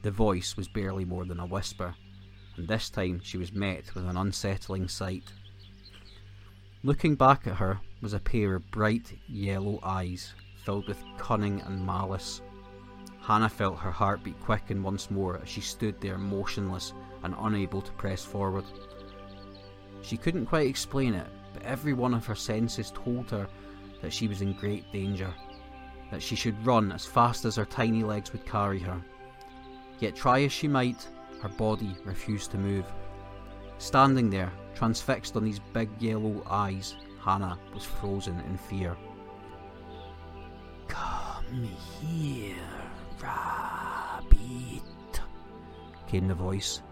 The 0.02 0.10
voice 0.10 0.56
was 0.56 0.66
barely 0.66 1.04
more 1.04 1.26
than 1.26 1.40
a 1.40 1.46
whisper, 1.46 1.94
and 2.56 2.66
this 2.66 2.88
time 2.88 3.20
she 3.22 3.36
was 3.36 3.52
met 3.52 3.94
with 3.94 4.06
an 4.06 4.16
unsettling 4.16 4.88
sight. 4.88 5.32
Looking 6.82 7.16
back 7.16 7.46
at 7.46 7.56
her 7.56 7.80
was 8.00 8.14
a 8.14 8.20
pair 8.20 8.54
of 8.54 8.70
bright 8.70 9.18
yellow 9.28 9.78
eyes 9.82 10.32
filled 10.64 10.88
with 10.88 11.02
cunning 11.18 11.60
and 11.60 11.84
malice. 11.84 12.40
Hannah 13.20 13.50
felt 13.50 13.78
her 13.78 13.90
heart 13.90 14.24
beat 14.24 14.40
quicken 14.40 14.82
once 14.82 15.10
more 15.10 15.38
as 15.42 15.48
she 15.48 15.60
stood 15.60 16.00
there 16.00 16.16
motionless 16.16 16.94
and 17.22 17.34
unable 17.38 17.82
to 17.82 17.92
press 17.92 18.24
forward. 18.24 18.64
She 20.00 20.16
couldn't 20.16 20.46
quite 20.46 20.66
explain 20.66 21.12
it, 21.12 21.28
but 21.52 21.62
every 21.62 21.92
one 21.92 22.14
of 22.14 22.24
her 22.24 22.34
senses 22.34 22.90
told 22.92 23.30
her 23.30 23.46
that 24.00 24.14
she 24.14 24.28
was 24.28 24.40
in 24.40 24.54
great 24.54 24.90
danger, 24.92 25.34
that 26.10 26.22
she 26.22 26.36
should 26.36 26.64
run 26.64 26.90
as 26.90 27.04
fast 27.04 27.44
as 27.44 27.56
her 27.56 27.66
tiny 27.66 28.02
legs 28.02 28.32
would 28.32 28.46
carry 28.46 28.78
her. 28.78 28.98
Yet 30.00 30.16
try 30.16 30.42
as 30.42 30.52
she 30.52 30.66
might, 30.66 31.06
her 31.42 31.48
body 31.50 31.94
refused 32.04 32.50
to 32.52 32.58
move. 32.58 32.86
Standing 33.78 34.30
there, 34.30 34.50
transfixed 34.74 35.36
on 35.36 35.44
these 35.44 35.60
big 35.72 35.90
yellow 36.00 36.42
eyes, 36.48 36.96
Hannah 37.22 37.58
was 37.74 37.84
frozen 37.84 38.40
in 38.40 38.56
fear. 38.56 38.96
Come 40.88 41.68
here, 42.00 42.56
rabbit, 43.22 45.20
came 46.08 46.28
the 46.28 46.34
voice. 46.34 46.82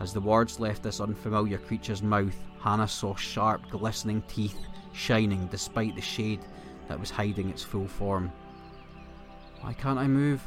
As 0.00 0.12
the 0.12 0.20
words 0.20 0.58
left 0.58 0.82
this 0.82 1.00
unfamiliar 1.00 1.58
creature's 1.58 2.02
mouth, 2.02 2.36
Hannah 2.60 2.88
saw 2.88 3.14
sharp, 3.14 3.68
glistening 3.70 4.22
teeth 4.26 4.58
shining 4.92 5.46
despite 5.48 5.94
the 5.94 6.02
shade 6.02 6.40
that 6.88 6.98
was 6.98 7.10
hiding 7.10 7.50
its 7.50 7.62
full 7.62 7.86
form. 7.86 8.32
Why 9.60 9.74
can't 9.74 9.98
I 9.98 10.06
move? 10.06 10.42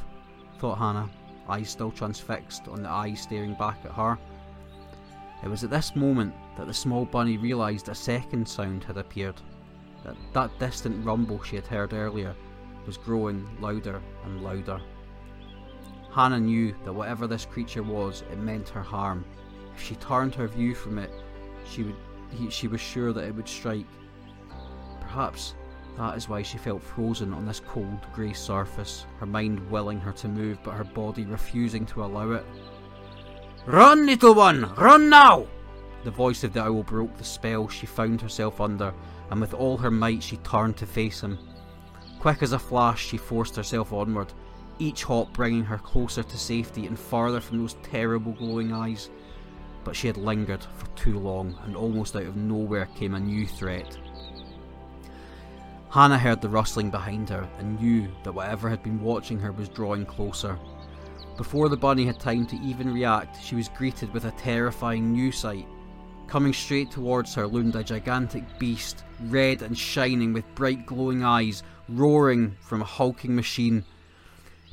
thought 0.58 0.78
Hannah, 0.78 1.08
eyes 1.48 1.70
still 1.70 1.90
transfixed 1.90 2.68
on 2.68 2.82
the 2.82 2.88
eyes 2.88 3.22
staring 3.22 3.54
back 3.54 3.78
at 3.84 3.92
her. 3.92 4.18
It 5.42 5.48
was 5.48 5.64
at 5.64 5.70
this 5.70 5.94
moment 5.94 6.34
that 6.56 6.66
the 6.66 6.74
small 6.74 7.04
bunny 7.04 7.36
realised 7.36 7.88
a 7.88 7.94
second 7.94 8.48
sound 8.48 8.84
had 8.84 8.96
appeared. 8.96 9.40
That 10.04 10.16
that 10.32 10.58
distant 10.58 11.04
rumble 11.04 11.42
she 11.42 11.56
had 11.56 11.66
heard 11.66 11.92
earlier 11.92 12.34
was 12.86 12.96
growing 12.96 13.48
louder 13.60 14.00
and 14.24 14.42
louder. 14.42 14.80
Hannah 16.10 16.40
knew 16.40 16.74
that 16.84 16.92
whatever 16.92 17.26
this 17.26 17.44
creature 17.44 17.82
was, 17.82 18.22
it 18.32 18.38
meant 18.38 18.68
her 18.70 18.82
harm. 18.82 19.24
If 19.76 19.82
she 19.82 19.94
turned 19.96 20.34
her 20.34 20.48
view 20.48 20.74
from 20.74 20.98
it, 20.98 21.10
she 21.68 21.84
would 21.84 21.96
he, 22.30 22.50
she 22.50 22.68
was 22.68 22.80
sure 22.80 23.12
that 23.12 23.24
it 23.24 23.34
would 23.34 23.48
strike. 23.48 23.86
Perhaps 25.00 25.54
that 25.98 26.16
is 26.16 26.28
why 26.28 26.42
she 26.42 26.58
felt 26.58 26.82
frozen 26.82 27.32
on 27.32 27.44
this 27.44 27.60
cold 27.60 27.98
grey 28.14 28.32
surface, 28.32 29.04
her 29.18 29.26
mind 29.26 29.68
willing 29.70 29.98
her 29.98 30.12
to 30.12 30.28
move 30.28 30.58
but 30.62 30.74
her 30.74 30.84
body 30.84 31.24
refusing 31.24 31.84
to 31.86 32.04
allow 32.04 32.30
it. 32.30 32.46
Run, 33.66 34.06
little 34.06 34.34
one! 34.34 34.72
Run 34.76 35.10
now! 35.10 35.46
The 36.04 36.10
voice 36.10 36.44
of 36.44 36.52
the 36.52 36.62
owl 36.62 36.84
broke 36.84 37.16
the 37.18 37.24
spell 37.24 37.68
she 37.68 37.86
found 37.86 38.20
herself 38.20 38.60
under, 38.60 38.94
and 39.30 39.40
with 39.40 39.54
all 39.54 39.76
her 39.76 39.90
might 39.90 40.22
she 40.22 40.36
turned 40.38 40.76
to 40.76 40.86
face 40.86 41.20
him. 41.20 41.36
Quick 42.20 42.42
as 42.42 42.52
a 42.52 42.58
flash, 42.58 43.04
she 43.04 43.16
forced 43.16 43.56
herself 43.56 43.92
onward, 43.92 44.32
each 44.78 45.02
hop 45.02 45.32
bringing 45.32 45.64
her 45.64 45.78
closer 45.78 46.22
to 46.22 46.38
safety 46.38 46.86
and 46.86 46.98
farther 46.98 47.40
from 47.40 47.58
those 47.58 47.76
terrible 47.82 48.32
glowing 48.32 48.72
eyes. 48.72 49.10
But 49.84 49.96
she 49.96 50.06
had 50.06 50.16
lingered 50.16 50.62
for 50.62 50.86
too 50.96 51.18
long, 51.18 51.58
and 51.64 51.76
almost 51.76 52.14
out 52.14 52.22
of 52.22 52.36
nowhere 52.36 52.86
came 52.96 53.14
a 53.14 53.20
new 53.20 53.46
threat. 53.46 53.98
Hannah 55.90 56.18
heard 56.18 56.42
the 56.42 56.50
rustling 56.50 56.90
behind 56.90 57.30
her 57.30 57.48
and 57.58 57.80
knew 57.80 58.08
that 58.22 58.32
whatever 58.32 58.68
had 58.68 58.82
been 58.82 59.00
watching 59.00 59.38
her 59.38 59.52
was 59.52 59.70
drawing 59.70 60.04
closer. 60.04 60.58
Before 61.38 61.70
the 61.70 61.78
bunny 61.78 62.04
had 62.04 62.20
time 62.20 62.46
to 62.48 62.56
even 62.56 62.92
react, 62.92 63.42
she 63.42 63.54
was 63.54 63.70
greeted 63.70 64.12
with 64.12 64.26
a 64.26 64.32
terrifying 64.32 65.12
new 65.12 65.32
sight. 65.32 65.66
Coming 66.26 66.52
straight 66.52 66.90
towards 66.90 67.34
her 67.34 67.46
loomed 67.46 67.74
a 67.74 67.82
gigantic 67.82 68.44
beast, 68.58 69.04
red 69.28 69.62
and 69.62 69.78
shining 69.78 70.34
with 70.34 70.54
bright 70.54 70.84
glowing 70.84 71.24
eyes, 71.24 71.62
roaring 71.88 72.54
from 72.60 72.82
a 72.82 72.84
hulking 72.84 73.34
machine. 73.34 73.82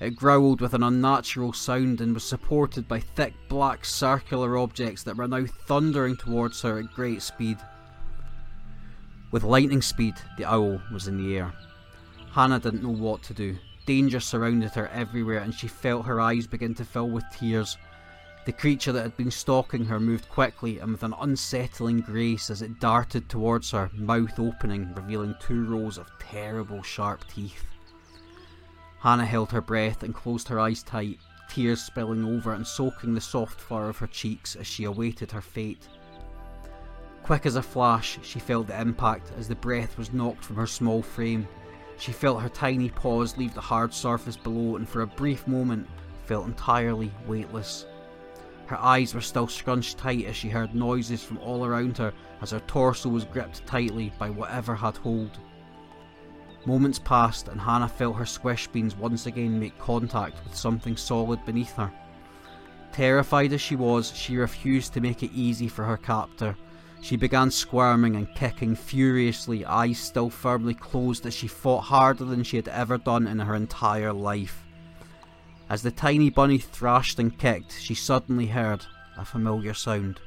It 0.02 0.18
growled 0.18 0.60
with 0.60 0.74
an 0.74 0.84
unnatural 0.84 1.54
sound 1.54 2.02
and 2.02 2.14
was 2.14 2.26
supported 2.26 2.90
by 2.90 3.00
thick 3.00 3.34
black 3.48 3.86
circular 3.86 4.58
objects 4.58 5.04
that 5.04 5.16
were 5.16 5.30
now 5.30 5.46
thundering 5.66 6.18
towards 6.18 6.62
her 6.64 6.80
at 6.80 6.94
great 6.94 7.22
speed. 7.22 7.58
With 9.36 9.44
lightning 9.44 9.82
speed, 9.82 10.16
the 10.38 10.46
owl 10.46 10.82
was 10.94 11.10
in 11.10 11.18
the 11.18 11.36
air. 11.36 11.52
Hannah 12.32 12.58
didn't 12.58 12.84
know 12.84 12.88
what 12.92 13.22
to 13.24 13.34
do. 13.34 13.58
Danger 13.86 14.22
surrounded 14.22 14.72
her 14.76 14.88
everywhere, 14.88 15.40
and 15.40 15.54
she 15.54 15.68
felt 15.68 16.06
her 16.06 16.22
eyes 16.22 16.48
begin 16.48 16.74
to 16.76 16.86
fill 16.86 17.10
with 17.10 17.26
tears. 17.34 17.78
The 18.46 18.54
creature 18.54 18.94
that 18.94 19.02
had 19.02 19.18
been 19.18 19.32
stalking 19.32 19.84
her 19.84 20.00
moved 20.00 20.30
quickly 20.30 20.80
and 20.80 20.94
with 20.94 21.04
an 21.04 21.14
unsettling 21.20 22.00
grace 22.00 22.50
as 22.50 22.62
it 22.62 22.80
darted 22.80 23.28
towards 23.28 23.72
her, 23.72 23.92
mouth 23.94 24.40
opening, 24.40 24.94
revealing 24.96 25.36
two 25.42 25.66
rows 25.66 25.98
of 25.98 26.10
terrible 26.18 26.82
sharp 26.82 27.28
teeth. 27.28 27.66
Hannah 29.00 29.26
held 29.26 29.52
her 29.52 29.60
breath 29.60 30.02
and 30.02 30.16
closed 30.16 30.48
her 30.48 30.62
eyes 30.62 30.82
tight, 30.82 31.20
tears 31.50 31.82
spilling 31.82 32.24
over 32.24 32.54
and 32.54 32.66
soaking 32.66 33.14
the 33.14 33.20
soft 33.20 33.60
fur 33.60 33.90
of 33.90 33.98
her 33.98 34.08
cheeks 34.08 34.56
as 34.56 34.66
she 34.66 34.86
awaited 34.86 35.34
her 35.34 35.42
fate. 35.42 35.90
Quick 37.26 37.48
as 37.48 37.56
a 37.56 37.62
flash, 37.64 38.20
she 38.22 38.38
felt 38.38 38.68
the 38.68 38.80
impact 38.80 39.32
as 39.36 39.48
the 39.48 39.56
breath 39.56 39.98
was 39.98 40.14
knocked 40.14 40.46
from 40.46 40.58
her 40.58 40.68
small 40.68 41.02
frame. 41.02 41.48
She 41.98 42.12
felt 42.12 42.40
her 42.40 42.50
tiny 42.50 42.92
paws 42.92 43.36
leave 43.36 43.56
the 43.56 43.62
hard 43.62 43.92
surface 43.96 44.38
below 44.38 44.76
and 44.76 44.88
for 44.88 45.02
a 45.02 45.08
brief 45.08 45.48
moment 45.48 45.88
felt 46.26 46.46
entirely 46.46 47.12
weightless. 47.26 47.88
Her 48.68 48.78
eyes 48.78 49.16
were 49.16 49.22
still 49.22 49.48
scrunched 49.48 49.98
tight 49.98 50.26
as 50.26 50.36
she 50.36 50.50
heard 50.50 50.76
noises 50.76 51.24
from 51.24 51.40
all 51.40 51.66
around 51.66 51.98
her 51.98 52.14
as 52.44 52.52
her 52.52 52.60
torso 52.60 53.10
was 53.10 53.26
gripped 53.26 53.66
tightly 53.66 54.14
by 54.20 54.30
whatever 54.30 54.76
had 54.76 54.98
hold. 54.98 55.40
Moments 56.68 57.00
passed 57.00 57.48
and 57.48 57.60
Hannah 57.60 57.90
felt 57.90 58.18
her 58.18 58.26
squish 58.28 58.68
beans 58.68 58.96
once 58.96 59.26
again 59.26 59.60
make 59.60 59.80
contact 59.80 60.44
with 60.44 60.56
something 60.56 60.96
solid 60.96 61.44
beneath 61.44 61.74
her. 61.74 61.92
Terrified 62.92 63.52
as 63.52 63.62
she 63.62 63.76
was, 63.76 64.16
she 64.16 64.38
refused 64.38 64.94
to 64.94 65.02
make 65.02 65.24
it 65.24 65.34
easy 65.34 65.68
for 65.68 65.86
her 65.86 65.98
captor. 65.98 66.56
She 67.02 67.16
began 67.18 67.52
squirming 67.52 68.16
and 68.16 68.34
kicking 68.34 68.76
furiously, 68.76 69.64
eyes 69.66 70.00
still 70.00 70.30
firmly 70.30 70.74
closed 70.74 71.26
as 71.26 71.34
she 71.34 71.48
fought 71.48 71.82
harder 71.82 72.26
than 72.26 72.44
she 72.44 72.56
had 72.56 72.68
ever 72.68 72.98
done 72.98 73.28
in 73.28 73.40
her 73.40 73.56
entire 73.56 74.12
life. 74.12 74.64
As 75.70 75.82
the 75.82 75.92
tiny 75.92 76.30
bunny 76.30 76.58
thrashed 76.58 77.20
and 77.20 77.38
kicked, 77.38 77.74
she 77.80 77.96
suddenly 77.96 78.48
heard 78.48 78.86
a 79.18 79.26
familiar 79.26 79.74
sound. 79.74 80.20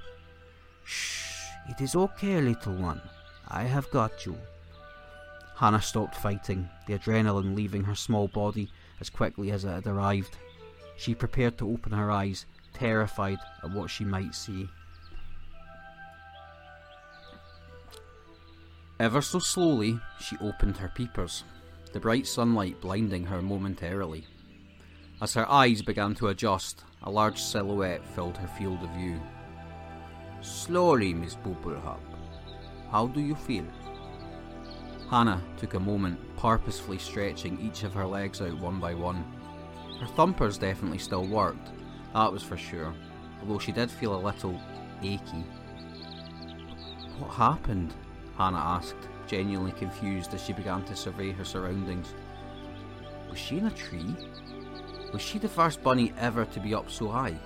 Shh, 0.84 1.46
it 1.68 1.80
is 1.80 1.94
okay, 1.94 2.40
little 2.40 2.74
one. 2.74 3.00
I 3.48 3.64
have 3.64 3.90
got 3.90 4.24
you. 4.24 4.36
Hannah 5.56 5.82
stopped 5.82 6.14
fighting, 6.14 6.68
the 6.86 6.98
adrenaline 6.98 7.56
leaving 7.56 7.84
her 7.84 7.94
small 7.94 8.28
body 8.28 8.70
as 9.00 9.10
quickly 9.10 9.50
as 9.50 9.64
it 9.64 9.70
had 9.70 9.86
arrived. 9.86 10.36
She 10.96 11.14
prepared 11.14 11.58
to 11.58 11.70
open 11.70 11.92
her 11.92 12.10
eyes, 12.10 12.46
terrified 12.72 13.38
at 13.62 13.70
what 13.70 13.90
she 13.90 14.04
might 14.04 14.34
see. 14.34 14.68
Ever 19.00 19.22
so 19.22 19.38
slowly, 19.38 20.00
she 20.20 20.36
opened 20.38 20.76
her 20.78 20.88
peepers, 20.88 21.44
the 21.92 22.00
bright 22.00 22.26
sunlight 22.26 22.80
blinding 22.80 23.24
her 23.26 23.40
momentarily. 23.40 24.26
As 25.22 25.34
her 25.34 25.48
eyes 25.48 25.82
began 25.82 26.16
to 26.16 26.28
adjust, 26.28 26.82
a 27.04 27.10
large 27.10 27.40
silhouette 27.40 28.04
filled 28.04 28.36
her 28.38 28.48
field 28.48 28.82
of 28.82 28.90
view. 28.90 29.20
Slowly, 30.40 31.14
Miss 31.14 31.36
Pooplehup. 31.36 32.00
How 32.90 33.06
do 33.06 33.20
you 33.20 33.36
feel? 33.36 33.66
Hannah 35.08 35.42
took 35.58 35.74
a 35.74 35.80
moment, 35.80 36.18
purposefully 36.36 36.98
stretching 36.98 37.60
each 37.60 37.84
of 37.84 37.94
her 37.94 38.06
legs 38.06 38.40
out 38.40 38.58
one 38.58 38.80
by 38.80 38.94
one. 38.94 39.24
Her 40.00 40.06
thumpers 40.08 40.58
definitely 40.58 40.98
still 40.98 41.26
worked, 41.26 41.68
that 42.14 42.32
was 42.32 42.42
for 42.42 42.56
sure, 42.56 42.92
although 43.40 43.60
she 43.60 43.70
did 43.70 43.92
feel 43.92 44.16
a 44.16 44.26
little 44.26 44.60
achy. 45.02 45.44
What 47.18 47.30
happened? 47.30 47.94
Hannah 48.38 48.58
asked, 48.58 49.08
genuinely 49.26 49.72
confused 49.72 50.32
as 50.32 50.44
she 50.44 50.52
began 50.52 50.84
to 50.84 50.94
survey 50.94 51.32
her 51.32 51.44
surroundings. 51.44 52.14
Was 53.28 53.38
she 53.38 53.58
in 53.58 53.66
a 53.66 53.70
tree? 53.72 54.14
Was 55.12 55.20
she 55.20 55.38
the 55.38 55.48
first 55.48 55.82
bunny 55.82 56.12
ever 56.18 56.44
to 56.44 56.60
be 56.60 56.72
up 56.72 56.88
so 56.88 57.08
high? 57.08 57.36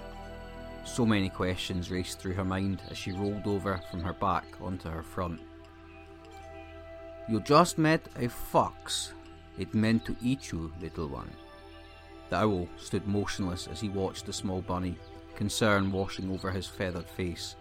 So 0.84 1.06
many 1.06 1.30
questions 1.30 1.90
raced 1.90 2.18
through 2.18 2.34
her 2.34 2.44
mind 2.44 2.82
as 2.90 2.98
she 2.98 3.12
rolled 3.12 3.46
over 3.46 3.80
from 3.90 4.02
her 4.02 4.12
back 4.12 4.44
onto 4.60 4.90
her 4.90 5.02
front. 5.02 5.40
You 7.26 7.40
just 7.40 7.78
met 7.78 8.06
a 8.18 8.28
fox. 8.28 9.14
It 9.58 9.72
meant 9.74 10.04
to 10.04 10.16
eat 10.22 10.52
you, 10.52 10.72
little 10.80 11.08
one. 11.08 11.30
The 12.28 12.36
owl 12.36 12.68
stood 12.76 13.06
motionless 13.06 13.66
as 13.66 13.80
he 13.80 13.88
watched 13.88 14.26
the 14.26 14.32
small 14.32 14.60
bunny, 14.60 14.98
concern 15.36 15.90
washing 15.90 16.30
over 16.30 16.50
his 16.50 16.66
feathered 16.66 17.08
face. 17.08 17.56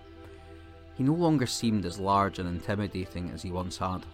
He 1.01 1.07
no 1.07 1.15
longer 1.15 1.47
seemed 1.47 1.83
as 1.87 1.99
large 1.99 2.37
and 2.37 2.47
intimidating 2.47 3.31
as 3.31 3.41
he 3.41 3.49
once 3.49 3.75
had. 3.75 4.05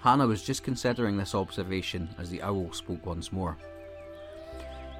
Hannah 0.00 0.26
was 0.26 0.42
just 0.42 0.62
considering 0.62 1.18
this 1.18 1.34
observation 1.34 2.08
as 2.16 2.30
the 2.30 2.40
owl 2.40 2.72
spoke 2.72 3.04
once 3.04 3.32
more. 3.32 3.58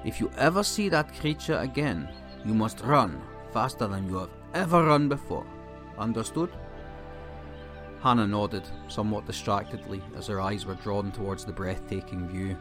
If 0.05 0.19
you 0.19 0.29
ever 0.37 0.61
see 0.61 0.89
that 0.89 1.19
creature 1.19 1.57
again, 1.57 2.07
you 2.45 2.53
must 2.53 2.81
run 2.81 3.19
faster 3.51 3.87
than 3.87 4.07
you 4.07 4.17
have 4.17 4.29
ever 4.53 4.85
run 4.85 5.09
before. 5.09 5.47
Understood? 5.97 6.51
Hannah 8.03 8.27
nodded, 8.27 8.69
somewhat 8.87 9.25
distractedly, 9.25 10.03
as 10.15 10.27
her 10.27 10.39
eyes 10.39 10.67
were 10.67 10.75
drawn 10.75 11.11
towards 11.11 11.45
the 11.45 11.51
breathtaking 11.51 12.27
view. 12.27 12.55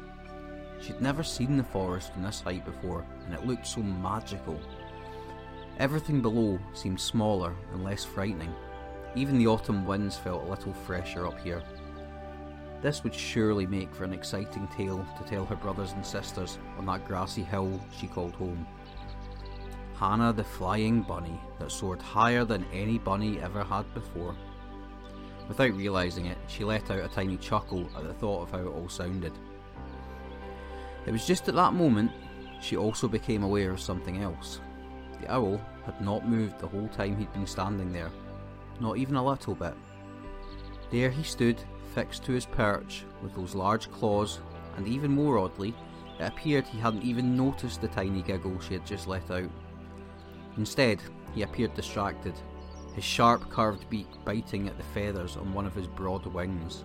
She'd 0.81 1.03
never 1.03 1.23
seen 1.23 1.59
the 1.59 1.65
forest 1.65 2.15
from 2.15 2.23
this 2.23 2.41
height 2.41 2.65
before, 2.65 3.05
and 3.27 3.35
it 3.35 3.45
looked 3.45 3.67
so 3.67 3.83
magical. 3.83 4.59
Everything 5.81 6.21
below 6.21 6.59
seemed 6.75 7.01
smaller 7.01 7.57
and 7.73 7.83
less 7.83 8.05
frightening. 8.05 8.55
Even 9.17 9.39
the 9.39 9.47
autumn 9.47 9.87
winds 9.87 10.15
felt 10.15 10.45
a 10.45 10.51
little 10.51 10.75
fresher 10.75 11.27
up 11.27 11.41
here. 11.41 11.63
This 12.83 13.03
would 13.03 13.15
surely 13.15 13.67
make 13.67 13.95
for 13.95 14.05
an 14.05 14.13
exciting 14.13 14.69
tale 14.77 15.07
to 15.17 15.25
tell 15.25 15.47
her 15.47 15.57
brothers 15.57 15.93
and 15.93 16.05
sisters 16.05 16.59
on 16.77 16.85
that 16.85 17.09
grassy 17.09 17.43
hill 17.43 17.81
she 17.99 18.07
called 18.07 18.35
home. 18.35 18.67
Hannah 19.95 20.35
the 20.35 20.45
flying 20.45 21.01
bunny 21.01 21.41
that 21.59 21.73
soared 21.73 22.03
higher 22.03 22.45
than 22.45 22.67
any 22.75 22.99
bunny 22.99 23.41
ever 23.41 23.65
had 23.65 23.93
before. 23.95 24.37
Without 25.49 25.73
realising 25.73 26.27
it, 26.27 26.37
she 26.47 26.63
let 26.63 26.91
out 26.91 27.01
a 27.01 27.09
tiny 27.09 27.39
chuckle 27.39 27.89
at 27.97 28.03
the 28.03 28.13
thought 28.13 28.43
of 28.43 28.51
how 28.51 28.59
it 28.59 28.67
all 28.67 28.91
sounded. 28.91 29.33
It 31.07 31.13
was 31.13 31.27
just 31.27 31.49
at 31.49 31.55
that 31.55 31.73
moment 31.73 32.11
she 32.61 32.77
also 32.77 33.09
became 33.09 33.45
aware 33.45 33.71
of 33.71 33.81
something 33.81 34.23
else. 34.23 34.61
The 35.21 35.33
owl 35.33 35.61
had 35.85 36.01
not 36.01 36.29
moved 36.29 36.59
the 36.59 36.69
whole 36.69 36.89
time 36.89 37.17
he'd 37.17 37.33
been 37.33 37.47
standing 37.47 37.93
there, 37.93 38.11
not 38.81 38.97
even 38.97 39.17
a 39.17 39.25
little 39.25 39.55
bit. 39.55 39.75
There 40.91 41.11
he 41.11 41.23
stood, 41.23 41.61
fixed 41.95 42.25
to 42.25 42.33
his 42.33 42.47
perch, 42.47 43.05
with 43.23 43.35
those 43.35 43.55
large 43.55 43.91
claws, 43.91 44.41
and 44.77 44.89
even 44.89 45.11
more 45.11 45.39
oddly, 45.39 45.75
it 46.19 46.25
appeared 46.25 46.67
he 46.67 46.79
hadn't 46.79 47.05
even 47.05 47.37
noticed 47.37 47.81
the 47.81 47.89
tiny 47.89 48.23
giggle 48.23 48.59
she 48.61 48.75
had 48.75 48.87
just 48.87 49.09
let 49.09 49.31
out. 49.31 49.51
Instead, 50.57 51.01
he 51.35 51.43
appeared 51.43 51.75
distracted, 51.75 52.35
his 52.95 53.05
sharp 53.05 53.49
curved 53.51 53.89
beak 53.89 54.09
biting 54.25 54.69
at 54.69 54.77
the 54.77 54.83
feathers 54.83 55.37
on 55.37 55.55
one 55.55 55.67
of 55.67 55.75
his 55.75 55.87
broad 55.87 56.27
wings. 56.27 56.85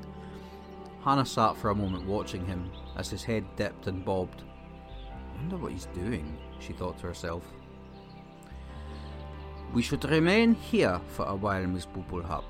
Hannah 1.03 1.25
sat 1.25 1.55
for 1.57 1.69
a 1.69 1.75
moment 1.75 2.05
watching 2.05 2.45
him 2.45 2.69
as 2.95 3.09
his 3.09 3.23
head 3.23 3.43
dipped 3.55 3.87
and 3.87 4.05
bobbed. 4.05 4.43
I 4.99 5.37
wonder 5.37 5.57
what 5.57 5.71
he's 5.71 5.87
doing, 5.87 6.37
she 6.59 6.73
thought 6.73 6.97
to 6.99 7.07
herself. 7.07 7.43
We 9.75 9.81
should 9.81 10.05
remain 10.05 10.53
here 10.53 11.01
for 11.09 11.25
a 11.25 11.35
while, 11.35 11.67
Miss 11.67 11.85
Bubblehop. 11.85 12.45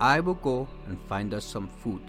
I 0.00 0.18
will 0.18 0.34
go 0.34 0.66
and 0.88 0.98
find 1.08 1.32
us 1.32 1.44
some 1.44 1.68
food. 1.68 2.02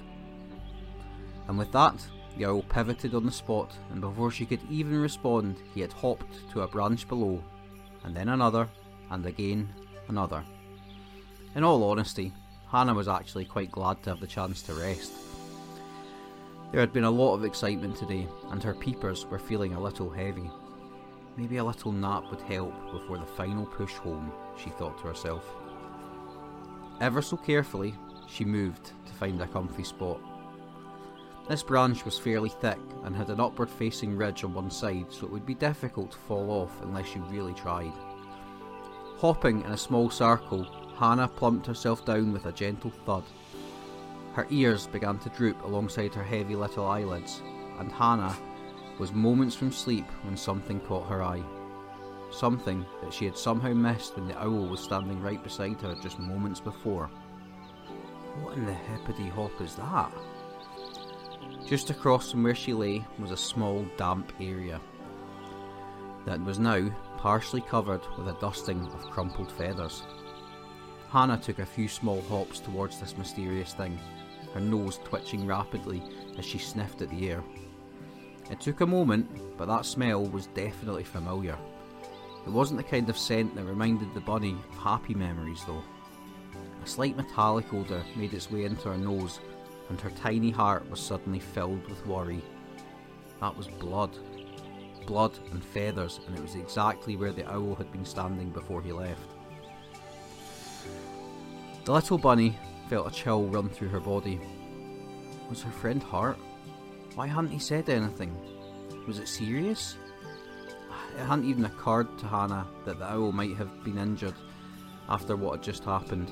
And 1.47 1.59
with 1.59 1.71
that, 1.73 2.03
the 2.35 2.47
owl 2.47 2.63
pivoted 2.63 3.13
on 3.13 3.27
the 3.27 3.31
spot, 3.31 3.71
and 3.91 4.01
before 4.01 4.31
she 4.31 4.47
could 4.47 4.61
even 4.67 4.99
respond, 4.99 5.57
he 5.75 5.81
had 5.81 5.93
hopped 5.93 6.49
to 6.53 6.63
a 6.63 6.67
branch 6.67 7.07
below, 7.07 7.43
and 8.03 8.15
then 8.15 8.29
another, 8.29 8.67
and 9.11 9.23
again 9.27 9.69
another. 10.07 10.43
In 11.53 11.63
all 11.63 11.83
honesty, 11.83 12.33
Hannah 12.67 12.95
was 12.95 13.07
actually 13.07 13.45
quite 13.45 13.69
glad 13.69 14.01
to 14.01 14.09
have 14.09 14.21
the 14.21 14.25
chance 14.25 14.63
to 14.63 14.73
rest. 14.73 15.11
There 16.71 16.79
had 16.81 16.93
been 16.93 17.03
a 17.03 17.11
lot 17.11 17.35
of 17.35 17.45
excitement 17.45 17.95
today, 17.95 18.27
and 18.49 18.63
her 18.63 18.73
peepers 18.73 19.27
were 19.27 19.37
feeling 19.37 19.75
a 19.75 19.79
little 19.79 20.09
heavy. 20.09 20.49
Maybe 21.37 21.57
a 21.57 21.63
little 21.63 21.91
nap 21.91 22.25
would 22.29 22.41
help 22.41 22.73
before 22.91 23.17
the 23.17 23.25
final 23.25 23.65
push 23.65 23.93
home, 23.93 24.31
she 24.57 24.69
thought 24.69 24.97
to 24.99 25.07
herself. 25.07 25.45
Ever 26.99 27.21
so 27.21 27.37
carefully, 27.37 27.95
she 28.27 28.45
moved 28.45 28.91
to 29.05 29.13
find 29.13 29.41
a 29.41 29.47
comfy 29.47 29.83
spot. 29.83 30.19
This 31.47 31.63
branch 31.63 32.05
was 32.05 32.19
fairly 32.19 32.49
thick 32.49 32.79
and 33.03 33.15
had 33.15 33.29
an 33.29 33.39
upward 33.39 33.69
facing 33.69 34.15
ridge 34.15 34.43
on 34.43 34.53
one 34.53 34.69
side, 34.69 35.07
so 35.09 35.25
it 35.25 35.31
would 35.31 35.45
be 35.45 35.55
difficult 35.55 36.11
to 36.11 36.17
fall 36.17 36.49
off 36.51 36.81
unless 36.83 37.15
you 37.15 37.21
really 37.23 37.53
tried. 37.53 37.93
Hopping 39.17 39.61
in 39.61 39.71
a 39.71 39.77
small 39.77 40.09
circle, 40.09 40.63
Hannah 40.97 41.27
plumped 41.27 41.65
herself 41.65 42.05
down 42.05 42.31
with 42.31 42.45
a 42.45 42.51
gentle 42.51 42.91
thud. 43.05 43.23
Her 44.33 44.47
ears 44.49 44.87
began 44.87 45.17
to 45.19 45.29
droop 45.29 45.61
alongside 45.63 46.13
her 46.13 46.23
heavy 46.23 46.55
little 46.55 46.85
eyelids, 46.85 47.41
and 47.79 47.91
Hannah 47.91 48.35
was 48.99 49.11
moments 49.11 49.55
from 49.55 49.71
sleep 49.71 50.05
when 50.23 50.37
something 50.37 50.79
caught 50.81 51.07
her 51.07 51.23
eye. 51.23 51.43
Something 52.31 52.85
that 53.03 53.13
she 53.13 53.25
had 53.25 53.37
somehow 53.37 53.73
missed 53.73 54.15
when 54.15 54.27
the 54.27 54.41
owl 54.41 54.67
was 54.67 54.79
standing 54.79 55.21
right 55.21 55.43
beside 55.43 55.81
her 55.81 55.95
just 56.01 56.19
moments 56.19 56.59
before. 56.59 57.07
What 58.41 58.57
in 58.57 58.65
the 58.65 58.73
hippity 58.73 59.27
hop 59.27 59.59
is 59.59 59.75
that? 59.75 60.11
Just 61.67 61.89
across 61.89 62.31
from 62.31 62.43
where 62.43 62.55
she 62.55 62.73
lay 62.73 63.05
was 63.19 63.31
a 63.31 63.37
small 63.37 63.85
damp 63.97 64.31
area 64.39 64.79
that 66.25 66.41
was 66.41 66.59
now 66.59 66.89
partially 67.17 67.61
covered 67.61 68.01
with 68.17 68.27
a 68.27 68.39
dusting 68.39 68.81
of 68.87 69.09
crumpled 69.09 69.51
feathers. 69.51 70.03
Hannah 71.09 71.37
took 71.37 71.59
a 71.59 71.65
few 71.65 71.87
small 71.87 72.21
hops 72.23 72.59
towards 72.59 72.99
this 72.99 73.17
mysterious 73.17 73.73
thing, 73.73 73.99
her 74.53 74.59
nose 74.59 74.99
twitching 75.03 75.45
rapidly 75.45 76.01
as 76.37 76.45
she 76.45 76.57
sniffed 76.57 77.01
at 77.01 77.09
the 77.09 77.29
air. 77.29 77.43
It 78.49 78.59
took 78.59 78.81
a 78.81 78.87
moment, 78.87 79.29
but 79.57 79.67
that 79.67 79.85
smell 79.85 80.25
was 80.25 80.47
definitely 80.47 81.03
familiar. 81.03 81.57
It 82.45 82.49
wasn't 82.49 82.77
the 82.77 82.83
kind 82.83 83.09
of 83.09 83.17
scent 83.17 83.55
that 83.55 83.65
reminded 83.65 84.13
the 84.13 84.21
bunny 84.21 84.53
of 84.69 84.77
happy 84.77 85.13
memories, 85.13 85.63
though. 85.65 85.83
A 86.83 86.87
slight 86.87 87.15
metallic 87.15 87.71
odour 87.73 88.03
made 88.15 88.33
its 88.33 88.49
way 88.49 88.65
into 88.65 88.89
her 88.89 88.97
nose, 88.97 89.39
and 89.89 90.01
her 90.01 90.09
tiny 90.11 90.49
heart 90.49 90.89
was 90.89 90.99
suddenly 90.99 91.39
filled 91.39 91.87
with 91.87 92.05
worry. 92.07 92.41
That 93.39 93.55
was 93.55 93.67
blood. 93.67 94.17
Blood 95.05 95.37
and 95.51 95.63
feathers, 95.63 96.19
and 96.25 96.35
it 96.35 96.41
was 96.41 96.55
exactly 96.55 97.15
where 97.15 97.31
the 97.31 97.49
owl 97.51 97.75
had 97.75 97.91
been 97.91 98.05
standing 98.05 98.49
before 98.49 98.81
he 98.81 98.91
left. 98.91 99.29
The 101.85 101.91
little 101.91 102.17
bunny 102.17 102.57
felt 102.89 103.07
a 103.07 103.11
chill 103.11 103.45
run 103.45 103.69
through 103.69 103.89
her 103.89 103.99
body. 103.99 104.39
Was 105.49 105.61
her 105.63 105.71
friend 105.71 106.01
hurt? 106.01 106.37
Why 107.21 107.27
hadn't 107.27 107.51
he 107.51 107.59
said 107.59 107.87
anything? 107.87 108.35
Was 109.05 109.19
it 109.19 109.27
serious? 109.27 109.95
It 111.15 111.23
hadn't 111.23 111.45
even 111.45 111.65
occurred 111.65 112.17
to 112.17 112.25
Hannah 112.25 112.65
that 112.83 112.97
the 112.97 113.11
owl 113.11 113.31
might 113.31 113.55
have 113.57 113.83
been 113.83 113.99
injured 113.99 114.33
after 115.07 115.35
what 115.35 115.51
had 115.51 115.63
just 115.63 115.83
happened. 115.83 116.31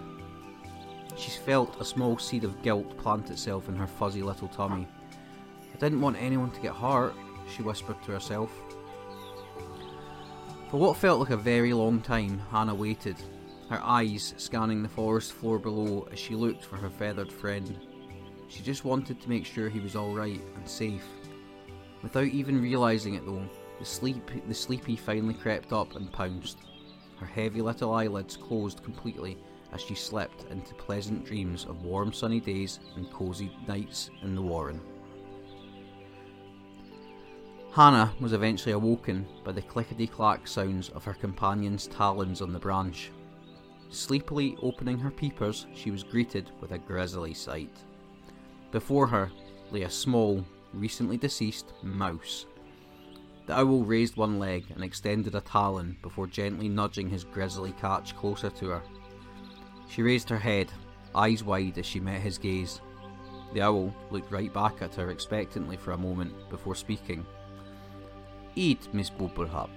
She 1.15 1.30
felt 1.30 1.80
a 1.80 1.86
small 1.86 2.17
seed 2.17 2.43
of 2.43 2.63
guilt 2.63 2.97
plant 2.97 3.30
itself 3.30 3.69
in 3.69 3.75
her 3.75 3.86
fuzzy 3.86 4.23
little 4.23 4.47
tummy. 4.47 4.88
I 5.71 5.78
didn't 5.78 6.02
want 6.02 6.17
anyone 6.19 6.49
to 6.49 6.60
get 6.60 6.73
hurt, 6.73 7.13
she 7.56 7.62
whispered 7.62 8.02
to 8.06 8.13
herself. 8.13 8.52
For 10.71 10.78
what 10.78 10.97
felt 10.97 11.19
like 11.19 11.30
a 11.30 11.38
very 11.38 11.71
long 11.71 12.02
time, 12.02 12.41
Hannah 12.49 12.73
waited, 12.73 13.17
her 13.69 13.80
eyes 13.84 14.34
scanning 14.38 14.82
the 14.82 14.89
forest 14.89 15.34
floor 15.34 15.60
below 15.60 16.08
as 16.12 16.17
she 16.17 16.34
looked 16.34 16.65
for 16.65 16.78
her 16.78 16.89
feathered 16.89 17.32
friend. 17.32 17.80
She 18.50 18.64
just 18.64 18.84
wanted 18.84 19.22
to 19.22 19.30
make 19.30 19.46
sure 19.46 19.70
he 19.70 19.80
was 19.80 19.96
alright 19.96 20.42
and 20.56 20.68
safe. 20.68 21.06
Without 22.02 22.26
even 22.26 22.62
realising 22.62 23.14
it 23.14 23.26
though, 23.26 23.48
the 23.78 23.86
sleep 23.86 24.30
the 24.48 24.54
sleepy 24.54 24.96
finally 24.96 25.36
crept 25.36 25.72
up 25.72 25.96
and 25.96 26.12
pounced. 26.12 26.58
Her 27.18 27.26
heavy 27.26 27.62
little 27.62 27.94
eyelids 27.94 28.36
closed 28.36 28.84
completely 28.84 29.38
as 29.72 29.82
she 29.82 29.96
slept 29.96 30.46
into 30.50 30.74
pleasant 30.76 31.26
dreams 31.26 31.66
of 31.66 31.84
warm 31.84 32.12
sunny 32.12 32.40
days 32.40 32.80
and 32.96 33.12
cosy 33.12 33.52
nights 33.68 34.10
in 34.24 34.36
the 34.36 34.42
warren. 34.42 34.82
Hannah 37.72 38.12
was 38.20 38.34
eventually 38.34 38.74
awoken 38.74 39.28
by 39.44 39.52
the 39.52 39.62
clickety 39.62 40.08
clack 40.08 40.48
sounds 40.48 40.90
of 40.90 41.04
her 41.04 41.14
companion's 41.14 41.86
talons 41.86 42.42
on 42.42 42.52
the 42.52 42.60
branch. 42.60 43.12
Sleepily 43.92 44.58
opening 44.64 44.98
her 44.98 45.12
peepers, 45.12 45.68
she 45.76 45.92
was 45.92 46.04
greeted 46.04 46.50
with 46.62 46.72
a 46.72 46.80
grisly 46.80 47.34
sight. 47.34 47.84
Before 48.72 49.08
her 49.08 49.32
lay 49.72 49.84
a 49.84 49.90
small, 49.90 50.46
recently 50.74 51.18
deceased 51.18 51.74
mouse. 51.82 52.46
The 53.46 53.58
owl 53.60 53.84
raised 53.84 54.16
one 54.16 54.38
leg 54.38 54.66
and 54.70 54.84
extended 54.84 55.34
a 55.34 55.42
talon 55.42 55.98
before 56.04 56.28
gently 56.28 56.70
nudging 56.70 57.10
his 57.10 57.24
grisly 57.24 57.74
catch 57.74 58.16
closer 58.16 58.50
to 58.52 58.68
her. 58.68 58.82
She 59.90 60.04
raised 60.04 60.30
her 60.30 60.38
head, 60.38 60.72
eyes 61.16 61.44
wide 61.44 61.80
as 61.80 61.86
she 61.86 62.00
met 62.00 62.22
his 62.22 62.38
gaze. 62.38 62.80
The 63.54 63.62
owl 63.62 63.94
looked 64.12 64.32
right 64.32 64.54
back 64.54 64.84
at 64.84 64.94
her 64.96 65.10
expectantly 65.10 65.78
for 65.78 65.94
a 65.94 65.98
moment 65.98 66.34
before 66.52 66.76
speaking. 66.76 67.26
Eat, 68.56 68.88
Miss 68.94 69.10
Bubblehop, 69.10 69.70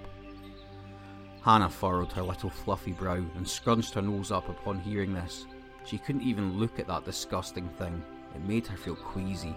Hannah 1.43 1.69
furrowed 1.69 2.13
her 2.13 2.23
little 2.23 2.51
fluffy 2.51 2.93
brow 2.93 3.25
and 3.35 3.49
scrunched 3.49 3.95
her 3.95 4.03
nose 4.03 4.31
up 4.31 4.49
upon 4.49 4.79
hearing 4.79 5.13
this. 5.13 5.47
She 5.85 5.99
couldn't 5.99 6.23
even 6.23 6.59
look 6.59 6.79
at 6.79 6.87
that 6.87 7.05
disgusting 7.05 7.69
thing. 7.71 8.03
It 8.35 8.43
made 8.43 8.67
her 8.67 8.77
feel 8.77 8.97
queasy. 8.97 9.55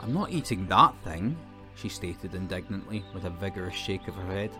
I'm 0.00 0.12
not 0.12 0.30
eating 0.30 0.66
that 0.68 0.94
thing, 1.02 1.36
she 1.74 1.88
stated 1.88 2.34
indignantly 2.34 3.04
with 3.14 3.24
a 3.24 3.30
vigorous 3.30 3.74
shake 3.74 4.08
of 4.08 4.14
her 4.14 4.26
head. 4.26 4.50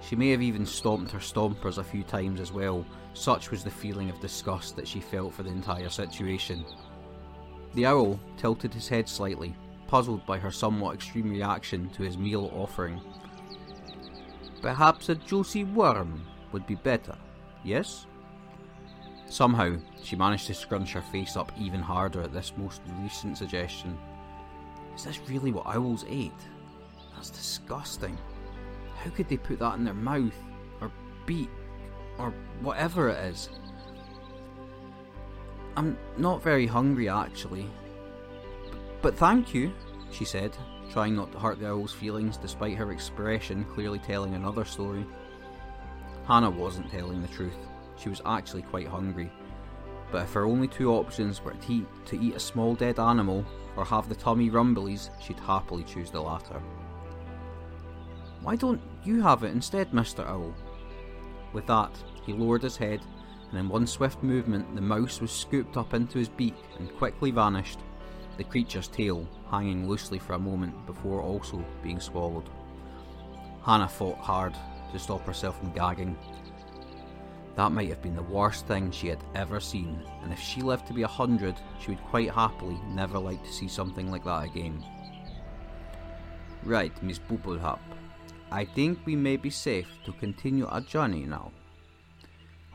She 0.00 0.16
may 0.16 0.30
have 0.30 0.42
even 0.42 0.66
stomped 0.66 1.10
her 1.12 1.18
stompers 1.18 1.78
a 1.78 1.84
few 1.84 2.02
times 2.02 2.40
as 2.40 2.52
well, 2.52 2.84
such 3.14 3.50
was 3.50 3.64
the 3.64 3.70
feeling 3.70 4.10
of 4.10 4.20
disgust 4.20 4.76
that 4.76 4.86
she 4.86 5.00
felt 5.00 5.34
for 5.34 5.42
the 5.42 5.50
entire 5.50 5.88
situation. 5.88 6.64
The 7.74 7.86
owl 7.86 8.20
tilted 8.36 8.72
his 8.72 8.88
head 8.88 9.08
slightly, 9.08 9.54
puzzled 9.86 10.24
by 10.26 10.38
her 10.38 10.50
somewhat 10.50 10.94
extreme 10.94 11.30
reaction 11.30 11.90
to 11.90 12.02
his 12.02 12.16
meal 12.16 12.50
offering. 12.54 13.00
Perhaps 14.62 15.08
a 15.08 15.14
juicy 15.14 15.64
worm 15.64 16.24
would 16.52 16.66
be 16.66 16.76
better, 16.76 17.16
yes? 17.64 18.06
Somehow, 19.28 19.76
she 20.02 20.16
managed 20.16 20.46
to 20.46 20.54
scrunch 20.54 20.92
her 20.92 21.02
face 21.02 21.36
up 21.36 21.52
even 21.58 21.80
harder 21.80 22.22
at 22.22 22.32
this 22.32 22.52
most 22.56 22.80
recent 23.00 23.36
suggestion. 23.36 23.98
Is 24.94 25.04
this 25.04 25.20
really 25.28 25.52
what 25.52 25.66
owls 25.66 26.04
ate? 26.08 26.32
That's 27.14 27.30
disgusting. 27.30 28.16
How 28.96 29.10
could 29.10 29.28
they 29.28 29.36
put 29.36 29.58
that 29.58 29.74
in 29.74 29.84
their 29.84 29.94
mouth, 29.94 30.36
or 30.80 30.90
beak, 31.26 31.50
or 32.18 32.32
whatever 32.60 33.08
it 33.08 33.18
is? 33.26 33.48
I'm 35.76 35.98
not 36.16 36.42
very 36.42 36.66
hungry, 36.66 37.08
actually. 37.08 37.66
But 39.02 39.16
thank 39.16 39.52
you, 39.52 39.72
she 40.10 40.24
said, 40.24 40.56
trying 40.90 41.14
not 41.14 41.32
to 41.32 41.38
hurt 41.38 41.58
the 41.58 41.68
owl's 41.68 41.92
feelings 41.92 42.36
despite 42.36 42.76
her 42.76 42.92
expression 42.92 43.64
clearly 43.64 43.98
telling 43.98 44.34
another 44.34 44.64
story. 44.64 45.04
Hannah 46.26 46.50
wasn't 46.50 46.90
telling 46.90 47.20
the 47.20 47.28
truth. 47.28 47.65
She 47.96 48.08
was 48.08 48.22
actually 48.24 48.62
quite 48.62 48.86
hungry. 48.86 49.30
But 50.12 50.22
if 50.22 50.32
her 50.32 50.44
only 50.44 50.68
two 50.68 50.92
options 50.92 51.42
were 51.42 51.52
to 51.52 51.72
eat, 51.72 51.86
to 52.06 52.20
eat 52.20 52.36
a 52.36 52.40
small 52.40 52.74
dead 52.74 52.98
animal 52.98 53.44
or 53.76 53.84
have 53.84 54.08
the 54.08 54.14
tummy 54.14 54.50
rumblies, 54.50 55.10
she'd 55.20 55.40
happily 55.40 55.84
choose 55.84 56.10
the 56.10 56.20
latter. 56.20 56.60
Why 58.42 58.56
don't 58.56 58.80
you 59.04 59.20
have 59.22 59.42
it 59.42 59.52
instead, 59.52 59.90
Mr. 59.90 60.26
Owl? 60.26 60.54
With 61.52 61.66
that, 61.66 61.90
he 62.24 62.32
lowered 62.32 62.62
his 62.62 62.76
head, 62.76 63.00
and 63.50 63.58
in 63.58 63.68
one 63.68 63.86
swift 63.86 64.22
movement, 64.22 64.74
the 64.74 64.80
mouse 64.80 65.20
was 65.20 65.32
scooped 65.32 65.76
up 65.76 65.94
into 65.94 66.18
his 66.18 66.28
beak 66.28 66.54
and 66.78 66.94
quickly 66.96 67.30
vanished, 67.30 67.80
the 68.36 68.44
creature's 68.44 68.88
tail 68.88 69.26
hanging 69.50 69.88
loosely 69.88 70.18
for 70.18 70.34
a 70.34 70.38
moment 70.38 70.86
before 70.86 71.22
also 71.22 71.64
being 71.82 72.00
swallowed. 72.00 72.48
Hannah 73.64 73.88
fought 73.88 74.18
hard 74.18 74.54
to 74.92 74.98
stop 74.98 75.26
herself 75.26 75.58
from 75.58 75.72
gagging. 75.72 76.16
That 77.56 77.72
might 77.72 77.88
have 77.88 78.02
been 78.02 78.14
the 78.14 78.22
worst 78.22 78.66
thing 78.66 78.90
she 78.90 79.08
had 79.08 79.24
ever 79.34 79.60
seen, 79.60 80.02
and 80.22 80.30
if 80.30 80.38
she 80.38 80.60
lived 80.60 80.86
to 80.88 80.92
be 80.92 81.02
a 81.02 81.08
hundred, 81.08 81.56
she 81.80 81.90
would 81.90 82.04
quite 82.04 82.30
happily 82.30 82.78
never 82.88 83.18
like 83.18 83.42
to 83.42 83.52
see 83.52 83.66
something 83.66 84.10
like 84.10 84.24
that 84.24 84.44
again. 84.44 84.84
Right, 86.64 86.92
Miss 87.02 87.18
Booplehup. 87.18 87.78
I 88.50 88.66
think 88.66 88.98
we 89.06 89.16
may 89.16 89.36
be 89.36 89.50
safe 89.50 89.88
to 90.04 90.12
continue 90.12 90.66
our 90.66 90.82
journey 90.82 91.24
now. 91.24 91.50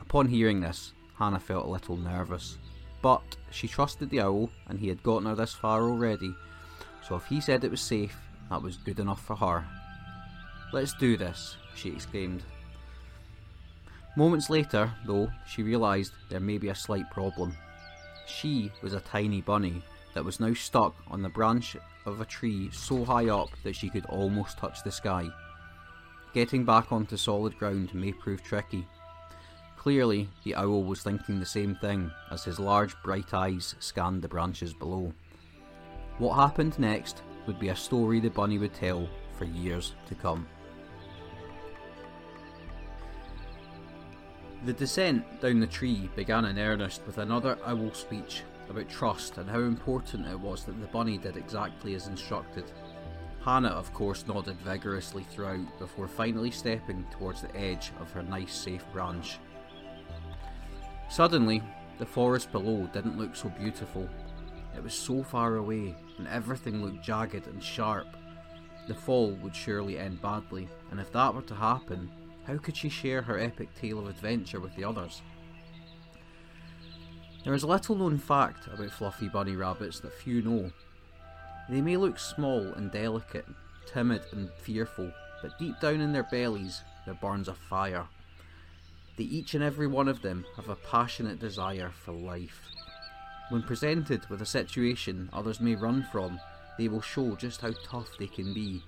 Upon 0.00 0.26
hearing 0.26 0.60
this, 0.60 0.92
Hannah 1.16 1.38
felt 1.38 1.66
a 1.66 1.70
little 1.70 1.96
nervous, 1.96 2.58
but 3.02 3.36
she 3.52 3.68
trusted 3.68 4.10
the 4.10 4.20
owl 4.20 4.50
and 4.68 4.80
he 4.80 4.88
had 4.88 5.02
gotten 5.04 5.26
her 5.28 5.36
this 5.36 5.54
far 5.54 5.82
already, 5.82 6.34
so 7.06 7.14
if 7.14 7.24
he 7.26 7.40
said 7.40 7.62
it 7.62 7.70
was 7.70 7.80
safe, 7.80 8.16
that 8.50 8.62
was 8.62 8.78
good 8.78 8.98
enough 8.98 9.24
for 9.24 9.36
her. 9.36 9.64
Let's 10.72 10.94
do 10.94 11.16
this, 11.16 11.56
she 11.76 11.90
exclaimed. 11.90 12.42
Moments 14.14 14.50
later, 14.50 14.92
though, 15.06 15.30
she 15.46 15.62
realised 15.62 16.12
there 16.28 16.40
may 16.40 16.58
be 16.58 16.68
a 16.68 16.74
slight 16.74 17.10
problem. 17.10 17.56
She 18.26 18.70
was 18.82 18.92
a 18.92 19.00
tiny 19.00 19.40
bunny 19.40 19.82
that 20.14 20.24
was 20.24 20.38
now 20.38 20.52
stuck 20.52 20.94
on 21.08 21.22
the 21.22 21.30
branch 21.30 21.76
of 22.04 22.20
a 22.20 22.26
tree 22.26 22.68
so 22.72 23.04
high 23.04 23.28
up 23.28 23.48
that 23.64 23.74
she 23.74 23.88
could 23.88 24.04
almost 24.06 24.58
touch 24.58 24.82
the 24.82 24.92
sky. 24.92 25.28
Getting 26.34 26.64
back 26.64 26.92
onto 26.92 27.16
solid 27.16 27.58
ground 27.58 27.94
may 27.94 28.12
prove 28.12 28.42
tricky. 28.42 28.86
Clearly, 29.76 30.28
the 30.44 30.54
owl 30.54 30.84
was 30.84 31.02
thinking 31.02 31.40
the 31.40 31.46
same 31.46 31.74
thing 31.76 32.10
as 32.30 32.44
his 32.44 32.60
large 32.60 32.94
bright 33.02 33.32
eyes 33.34 33.74
scanned 33.80 34.22
the 34.22 34.28
branches 34.28 34.72
below. 34.72 35.12
What 36.18 36.36
happened 36.36 36.78
next 36.78 37.22
would 37.46 37.58
be 37.58 37.70
a 37.70 37.76
story 37.76 38.20
the 38.20 38.28
bunny 38.30 38.58
would 38.58 38.74
tell 38.74 39.08
for 39.36 39.44
years 39.44 39.94
to 40.06 40.14
come. 40.14 40.46
The 44.64 44.72
descent 44.72 45.40
down 45.40 45.58
the 45.58 45.66
tree 45.66 46.08
began 46.14 46.44
in 46.44 46.56
earnest 46.56 47.02
with 47.04 47.18
another 47.18 47.58
owl 47.66 47.92
speech 47.94 48.42
about 48.70 48.88
trust 48.88 49.38
and 49.38 49.50
how 49.50 49.58
important 49.58 50.28
it 50.28 50.38
was 50.38 50.62
that 50.64 50.80
the 50.80 50.86
bunny 50.86 51.18
did 51.18 51.36
exactly 51.36 51.94
as 51.94 52.06
instructed. 52.06 52.70
Hannah, 53.44 53.70
of 53.70 53.92
course, 53.92 54.24
nodded 54.28 54.56
vigorously 54.58 55.24
throughout 55.24 55.66
before 55.80 56.06
finally 56.06 56.52
stepping 56.52 57.04
towards 57.10 57.42
the 57.42 57.56
edge 57.56 57.90
of 57.98 58.12
her 58.12 58.22
nice, 58.22 58.54
safe 58.54 58.84
branch. 58.92 59.38
Suddenly, 61.10 61.60
the 61.98 62.06
forest 62.06 62.52
below 62.52 62.88
didn't 62.92 63.18
look 63.18 63.34
so 63.34 63.48
beautiful. 63.48 64.08
It 64.76 64.82
was 64.84 64.94
so 64.94 65.24
far 65.24 65.56
away, 65.56 65.96
and 66.18 66.28
everything 66.28 66.84
looked 66.84 67.04
jagged 67.04 67.48
and 67.48 67.60
sharp. 67.60 68.06
The 68.86 68.94
fall 68.94 69.32
would 69.42 69.56
surely 69.56 69.98
end 69.98 70.22
badly, 70.22 70.68
and 70.92 71.00
if 71.00 71.10
that 71.10 71.34
were 71.34 71.42
to 71.42 71.54
happen, 71.56 72.12
how 72.46 72.58
could 72.58 72.76
she 72.76 72.88
share 72.88 73.22
her 73.22 73.38
epic 73.38 73.68
tale 73.80 73.98
of 73.98 74.08
adventure 74.08 74.60
with 74.60 74.74
the 74.76 74.84
others? 74.84 75.22
There 77.44 77.54
is 77.54 77.62
a 77.62 77.68
little 77.68 77.96
known 77.96 78.18
fact 78.18 78.68
about 78.68 78.92
fluffy 78.92 79.28
bunny 79.28 79.56
rabbits 79.56 80.00
that 80.00 80.14
few 80.14 80.42
know, 80.42 80.70
they 81.68 81.80
may 81.80 81.96
look 81.96 82.18
small 82.18 82.60
and 82.74 82.90
delicate, 82.90 83.46
timid 83.86 84.22
and 84.32 84.50
fearful, 84.50 85.10
but 85.40 85.58
deep 85.58 85.78
down 85.80 86.00
in 86.00 86.12
their 86.12 86.24
bellies 86.24 86.82
there 87.04 87.14
burns 87.14 87.48
a 87.48 87.54
fire. 87.54 88.06
They 89.16 89.24
each 89.24 89.54
and 89.54 89.62
every 89.62 89.86
one 89.86 90.08
of 90.08 90.22
them 90.22 90.44
have 90.56 90.68
a 90.68 90.76
passionate 90.76 91.38
desire 91.38 91.90
for 91.90 92.12
life. 92.12 92.68
When 93.50 93.62
presented 93.62 94.28
with 94.28 94.42
a 94.42 94.46
situation 94.46 95.28
others 95.32 95.60
may 95.60 95.74
run 95.74 96.06
from, 96.10 96.40
they 96.78 96.88
will 96.88 97.02
show 97.02 97.36
just 97.36 97.60
how 97.60 97.72
tough 97.84 98.08
they 98.18 98.26
can 98.26 98.54
be. 98.54 98.82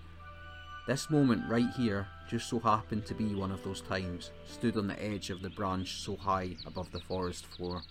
This 0.86 1.08
moment 1.08 1.42
right 1.48 1.70
here 1.76 2.06
just 2.28 2.48
so 2.48 2.58
happened 2.58 3.06
to 3.06 3.14
be 3.14 3.34
one 3.34 3.50
of 3.50 3.62
those 3.64 3.80
times, 3.80 4.30
stood 4.46 4.76
on 4.76 4.86
the 4.86 5.02
edge 5.02 5.30
of 5.30 5.40
the 5.40 5.50
branch 5.50 5.94
so 6.00 6.16
high 6.16 6.56
above 6.66 6.90
the 6.92 7.00
forest 7.00 7.46
floor. 7.46 7.82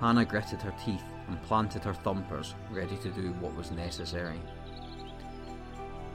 Hannah 0.00 0.24
gritted 0.24 0.60
her 0.62 0.74
teeth 0.84 1.04
and 1.28 1.42
planted 1.42 1.84
her 1.84 1.94
thumpers, 1.94 2.54
ready 2.70 2.96
to 2.98 3.10
do 3.10 3.32
what 3.34 3.54
was 3.54 3.70
necessary. 3.70 4.40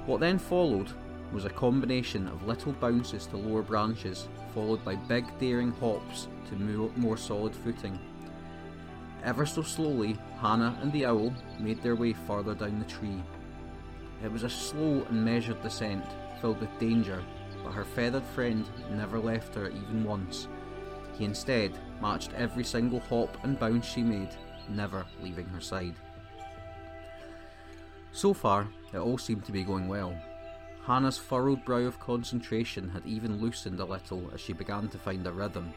What 0.05 0.19
then 0.19 0.39
followed 0.39 0.91
was 1.31 1.45
a 1.45 1.49
combination 1.49 2.27
of 2.27 2.47
little 2.47 2.73
bounces 2.73 3.25
to 3.27 3.38
lower 3.38 3.62
branches, 3.62 4.27
followed 4.53 4.83
by 4.83 4.95
big 4.95 5.25
daring 5.39 5.71
hops 5.73 6.27
to 6.49 6.91
more 6.97 7.17
solid 7.17 7.55
footing. 7.55 7.99
Ever 9.23 9.45
so 9.45 9.62
slowly, 9.62 10.17
Hannah 10.39 10.77
and 10.81 10.91
the 10.91 11.05
owl 11.05 11.33
made 11.60 11.81
their 11.83 11.95
way 11.95 12.13
further 12.13 12.53
down 12.53 12.79
the 12.79 12.86
tree. 12.86 13.21
It 14.23 14.32
was 14.32 14.43
a 14.43 14.49
slow 14.49 15.06
and 15.10 15.23
measured 15.23 15.62
descent, 15.62 16.06
filled 16.41 16.60
with 16.60 16.80
danger, 16.80 17.23
but 17.63 17.73
her 17.73 17.86
feathered 17.86 18.25
friend 18.25 18.67
never 18.91 19.19
left 19.19 19.53
her 19.56 19.69
even 19.69 20.03
once. 20.03 20.47
He 21.17 21.25
instead 21.25 21.77
matched 22.01 22.34
every 22.34 22.63
single 22.63 22.99
hop 22.99 23.38
and 23.43 23.60
bounce 23.60 23.86
she 23.86 24.01
made, 24.01 24.36
never 24.69 25.06
leaving 25.21 25.47
her 25.47 25.62
side. 25.62 25.95
So 28.12 28.34
far, 28.34 28.67
it 28.93 28.97
all 28.97 29.17
seemed 29.17 29.45
to 29.45 29.51
be 29.51 29.63
going 29.63 29.88
well. 29.88 30.15
Hannah's 30.86 31.17
furrowed 31.17 31.65
brow 31.65 31.80
of 31.80 31.99
concentration 31.99 32.89
had 32.89 33.06
even 33.06 33.41
loosened 33.41 33.80
a 33.80 33.86
little 33.86 34.32
as 34.34 34.39
she 34.39 34.53
began 34.53 34.88
to 34.89 34.97
find 34.97 35.27
a 35.27 35.32
rhythm. 35.32 35.73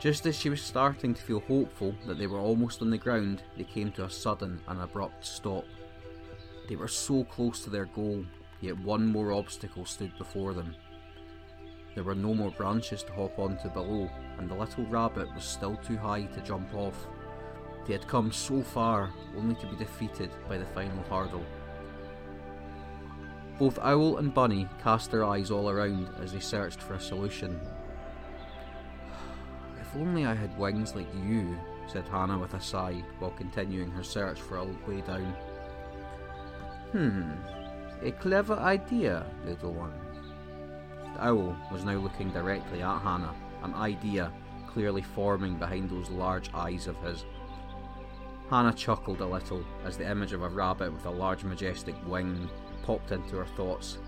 Just 0.00 0.26
as 0.26 0.36
she 0.36 0.50
was 0.50 0.60
starting 0.60 1.14
to 1.14 1.22
feel 1.22 1.40
hopeful 1.40 1.94
that 2.06 2.18
they 2.18 2.26
were 2.26 2.40
almost 2.40 2.82
on 2.82 2.90
the 2.90 2.98
ground, 2.98 3.42
they 3.56 3.64
came 3.64 3.92
to 3.92 4.04
a 4.04 4.10
sudden 4.10 4.60
and 4.68 4.80
abrupt 4.80 5.24
stop. 5.24 5.64
They 6.68 6.76
were 6.76 6.88
so 6.88 7.24
close 7.24 7.60
to 7.60 7.70
their 7.70 7.86
goal, 7.86 8.24
yet 8.60 8.78
one 8.78 9.06
more 9.06 9.32
obstacle 9.32 9.84
stood 9.84 10.16
before 10.16 10.54
them. 10.54 10.74
There 11.94 12.04
were 12.04 12.14
no 12.14 12.34
more 12.34 12.50
branches 12.50 13.02
to 13.04 13.12
hop 13.12 13.38
onto 13.38 13.68
below, 13.68 14.10
and 14.38 14.48
the 14.48 14.54
little 14.54 14.84
rabbit 14.86 15.32
was 15.34 15.44
still 15.44 15.76
too 15.76 15.96
high 15.96 16.24
to 16.24 16.40
jump 16.40 16.74
off. 16.74 17.06
They 17.86 17.92
had 17.92 18.08
come 18.08 18.32
so 18.32 18.62
far, 18.62 19.12
only 19.36 19.54
to 19.56 19.66
be 19.66 19.76
defeated 19.76 20.30
by 20.48 20.58
the 20.58 20.64
final 20.66 21.02
hurdle. 21.04 21.44
Both 23.58 23.78
Owl 23.78 24.16
and 24.16 24.34
Bunny 24.34 24.68
cast 24.82 25.10
their 25.10 25.24
eyes 25.24 25.50
all 25.50 25.70
around 25.70 26.08
as 26.20 26.32
they 26.32 26.40
searched 26.40 26.80
for 26.82 26.94
a 26.94 27.00
solution. 27.00 27.60
If 29.80 30.00
only 30.00 30.26
I 30.26 30.34
had 30.34 30.58
wings 30.58 30.96
like 30.96 31.06
you, 31.28 31.56
said 31.86 32.08
Hannah 32.08 32.38
with 32.38 32.54
a 32.54 32.60
sigh 32.60 33.04
while 33.20 33.30
continuing 33.30 33.90
her 33.92 34.02
search 34.02 34.40
for 34.40 34.56
a 34.56 34.64
way 34.88 35.02
down. 35.02 35.36
Hmm, 36.94 37.32
a 38.04 38.12
clever 38.12 38.54
idea, 38.54 39.26
little 39.44 39.72
one. 39.72 39.92
The 41.14 41.26
owl 41.26 41.56
was 41.72 41.84
now 41.84 41.96
looking 41.96 42.30
directly 42.30 42.82
at 42.82 43.00
Hannah, 43.00 43.34
an 43.64 43.74
idea 43.74 44.32
clearly 44.68 45.02
forming 45.02 45.56
behind 45.56 45.90
those 45.90 46.08
large 46.08 46.54
eyes 46.54 46.86
of 46.86 46.96
his. 46.98 47.24
Hannah 48.48 48.72
chuckled 48.72 49.22
a 49.22 49.26
little 49.26 49.64
as 49.84 49.96
the 49.96 50.08
image 50.08 50.32
of 50.32 50.44
a 50.44 50.48
rabbit 50.48 50.92
with 50.92 51.04
a 51.06 51.10
large 51.10 51.42
majestic 51.42 51.96
wing 52.06 52.48
popped 52.84 53.10
into 53.10 53.38
her 53.38 53.46
thoughts. 53.56 53.98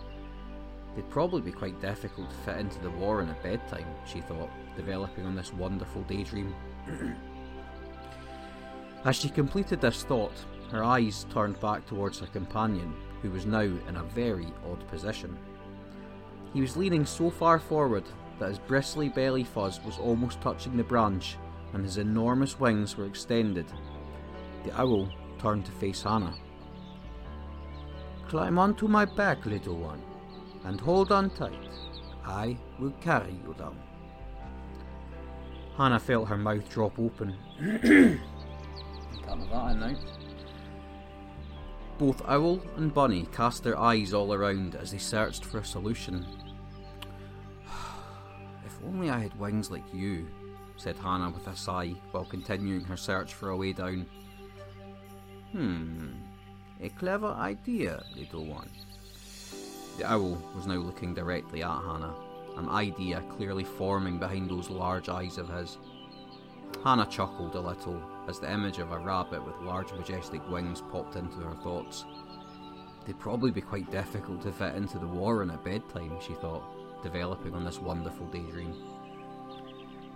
They'd 0.95 1.11
probably 1.11 1.41
be 1.41 1.51
quite 1.51 1.81
difficult 1.81 2.31
to 2.31 2.37
fit 2.37 2.59
into 2.59 2.79
the 2.79 2.91
warren 2.91 3.31
at 3.31 3.43
bedtime, 3.43 3.89
she 4.07 4.21
thought, 4.21 4.51
developing 4.77 5.27
on 5.27 5.35
this 5.35 5.53
wonderful 5.53 6.03
daydream. 6.03 6.55
as 9.05 9.17
she 9.17 9.29
completed 9.29 9.81
this 9.81 10.05
thought, 10.05 10.45
her 10.71 10.85
eyes 10.85 11.27
turned 11.33 11.61
back 11.61 11.87
towards 11.87 12.19
her 12.21 12.27
companion, 12.27 12.95
who 13.23 13.31
was 13.31 13.47
now 13.47 13.61
in 13.61 13.97
a 13.97 14.03
very 14.03 14.47
odd 14.71 14.87
position. 14.89 15.37
He 16.53 16.61
was 16.61 16.77
leaning 16.77 17.05
so 17.05 17.31
far 17.31 17.59
forward 17.59 18.05
that 18.39 18.49
his 18.49 18.59
bristly 18.59 19.09
belly 19.09 19.45
fuzz 19.45 19.83
was 19.85 19.99
almost 19.99 20.41
touching 20.41 20.77
the 20.77 20.85
branch, 20.85 21.37
and 21.73 21.85
his 21.85 21.99
enormous 21.99 22.59
wings 22.59 22.97
were 22.97 23.07
extended 23.07 23.67
the 24.67 24.81
owl 24.81 25.09
turned 25.39 25.65
to 25.65 25.73
face 25.73 26.03
Hannah. 26.03 26.35
Climb 28.29 28.59
onto 28.59 28.89
my 28.89 29.05
back, 29.05 29.47
little 29.47 29.77
one, 29.77 30.03
and 30.65 30.81
hold 30.81 31.13
on 31.13 31.31
tight. 31.31 31.69
I 32.25 32.59
will 32.81 32.91
carry 33.01 33.33
you 33.33 33.55
down. 33.57 33.79
Hannah 35.77 36.01
felt 36.01 36.29
her 36.29 36.37
mouth 36.37 36.69
drop 36.69 36.99
open. 36.99 37.37
That 37.61 38.19
in 39.29 39.81
now. 39.81 39.95
Both 41.99 42.23
Owl 42.29 42.61
and 42.77 42.93
Bunny 42.93 43.27
cast 43.33 43.65
their 43.65 43.79
eyes 43.79 44.13
all 44.13 44.35
around 44.35 44.75
as 44.75 44.91
they 44.91 44.99
searched 44.99 45.45
for 45.45 45.59
a 45.59 45.65
solution. 45.65 46.27
if 48.67 48.79
only 48.85 49.11
I 49.11 49.19
had 49.21 49.39
wings 49.39 49.71
like 49.71 49.95
you, 49.95 50.27
said 50.77 50.97
Hannah 50.97 51.31
with 51.31 51.47
a 51.47 51.57
sigh 51.57 51.95
while 52.11 52.25
continuing 52.25 52.85
her 52.85 52.97
search 52.97 53.33
for 53.33 53.51
a 53.51 53.57
way 53.57 53.73
down. 53.73 54.07
Hmm, 55.53 56.09
a 56.83 56.91
clever 56.91 57.29
idea, 57.29 58.03
little 58.15 58.45
one. 58.45 58.69
The 59.97 60.05
owl 60.05 60.43
was 60.55 60.67
now 60.67 60.75
looking 60.75 61.15
directly 61.15 61.63
at 61.63 61.71
Hannah 61.71 62.15
an 62.57 62.69
idea 62.71 63.23
clearly 63.29 63.65
forming 63.65 64.19
behind 64.19 64.51
those 64.51 64.71
large 64.71 65.09
eyes 65.09 65.39
of 65.39 65.49
his. 65.49 65.79
Hannah 66.85 67.07
chuckled 67.07 67.55
a 67.55 67.61
little 67.61 68.01
as 68.29 68.39
the 68.39 68.53
image 68.53 68.79
of 68.79 68.93
a 68.93 68.99
rabbit 68.99 69.45
with 69.45 69.61
large 69.61 69.93
majestic 69.93 70.47
wings 70.49 70.83
popped 70.93 71.17
into 71.17 71.39
her 71.39 71.55
thoughts. 71.57 72.05
They'd 73.05 73.19
probably 73.19 73.51
be 73.51 73.61
quite 73.61 73.91
difficult 73.91 74.43
to 74.43 74.53
fit 74.53 74.75
into 74.75 74.99
the 74.99 75.07
warren 75.07 75.51
at 75.51 75.65
bedtime, 75.65 76.17
she 76.21 76.35
thought, 76.35 77.03
developing 77.03 77.55
on 77.55 77.65
this 77.65 77.81
wonderful 77.81 78.27
daydream. 78.27 78.75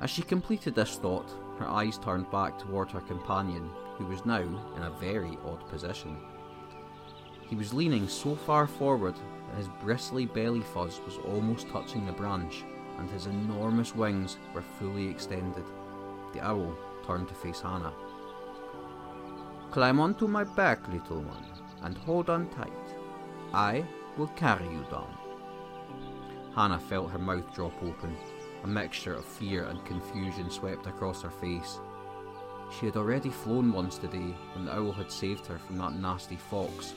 As 0.00 0.10
she 0.10 0.22
completed 0.22 0.74
this 0.74 0.96
thought, 0.96 1.30
her 1.58 1.68
eyes 1.68 1.98
turned 1.98 2.30
back 2.30 2.58
toward 2.58 2.90
her 2.90 3.00
companion, 3.00 3.70
who 3.96 4.06
was 4.06 4.24
now 4.24 4.40
in 4.76 4.82
a 4.82 4.96
very 4.98 5.38
odd 5.44 5.68
position. 5.68 6.16
He 7.48 7.54
was 7.54 7.74
leaning 7.74 8.08
so 8.08 8.34
far 8.34 8.66
forward 8.66 9.14
that 9.14 9.56
his 9.56 9.68
bristly 9.82 10.24
belly 10.24 10.62
fuzz 10.62 11.00
was 11.04 11.18
almost 11.18 11.68
touching 11.68 12.06
the 12.06 12.12
branch, 12.12 12.64
and 12.98 13.10
his 13.10 13.26
enormous 13.26 13.94
wings 13.94 14.38
were 14.54 14.62
fully 14.62 15.08
extended. 15.08 15.64
The 16.32 16.40
owl 16.40 16.74
turned 17.06 17.28
to 17.28 17.34
face 17.34 17.60
Hannah. 17.60 17.92
Climb 19.70 20.00
onto 20.00 20.26
my 20.26 20.44
back, 20.44 20.86
little 20.88 21.22
one, 21.22 21.44
and 21.82 21.96
hold 21.96 22.30
on 22.30 22.48
tight. 22.50 22.72
I 23.52 23.84
will 24.16 24.28
carry 24.28 24.66
you 24.66 24.84
down. 24.90 25.16
Hannah 26.54 26.80
felt 26.80 27.10
her 27.10 27.18
mouth 27.18 27.54
drop 27.54 27.72
open. 27.82 28.16
A 28.64 28.66
mixture 28.66 29.14
of 29.14 29.24
fear 29.24 29.64
and 29.64 29.84
confusion 29.84 30.50
swept 30.50 30.86
across 30.86 31.22
her 31.22 31.30
face. 31.30 31.78
She 32.78 32.86
had 32.86 32.96
already 32.96 33.30
flown 33.30 33.72
once 33.72 33.96
today 33.96 34.34
when 34.54 34.66
the 34.66 34.74
owl 34.74 34.92
had 34.92 35.10
saved 35.10 35.46
her 35.46 35.58
from 35.58 35.78
that 35.78 35.94
nasty 35.94 36.36
fox 36.36 36.94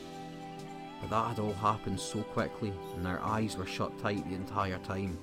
but 1.04 1.10
that 1.10 1.28
had 1.36 1.40
all 1.40 1.54
happened 1.54 2.00
so 2.00 2.22
quickly, 2.22 2.72
and 2.96 3.06
her 3.06 3.22
eyes 3.22 3.58
were 3.58 3.66
shut 3.66 3.98
tight 4.00 4.26
the 4.26 4.36
entire 4.36 4.78
time. 4.80 5.20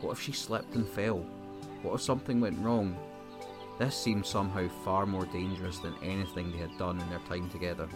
What 0.00 0.10
if 0.10 0.20
she 0.20 0.32
slipped 0.32 0.74
and 0.74 0.88
fell? 0.88 1.18
What 1.82 1.94
if 1.94 2.00
something 2.00 2.40
went 2.40 2.58
wrong? 2.58 2.96
This 3.80 3.96
seemed 3.96 4.26
somehow 4.26 4.68
far 4.84 5.06
more 5.06 5.24
dangerous 5.24 5.78
than 5.78 5.94
anything 6.02 6.52
they 6.52 6.58
had 6.58 6.76
done 6.76 7.00
in 7.00 7.08
their 7.08 7.18
time 7.20 7.48
together. 7.48 7.88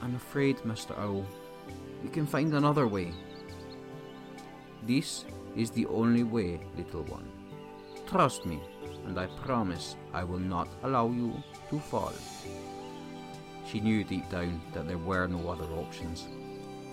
I'm 0.00 0.16
afraid, 0.16 0.56
Mr. 0.66 0.98
Owl, 0.98 1.24
we 2.02 2.08
can 2.08 2.26
find 2.26 2.52
another 2.52 2.88
way. 2.88 3.12
This 4.84 5.24
is 5.54 5.70
the 5.70 5.86
only 5.86 6.24
way, 6.24 6.58
little 6.76 7.04
one. 7.04 7.30
Trust 8.08 8.44
me, 8.44 8.60
and 9.06 9.16
I 9.20 9.28
promise 9.46 9.94
I 10.12 10.24
will 10.24 10.40
not 10.40 10.66
allow 10.82 11.08
you 11.08 11.40
to 11.70 11.78
fall. 11.78 12.12
She 13.68 13.78
knew 13.78 14.02
deep 14.02 14.28
down 14.30 14.60
that 14.72 14.88
there 14.88 14.98
were 14.98 15.28
no 15.28 15.48
other 15.48 15.72
options. 15.74 16.26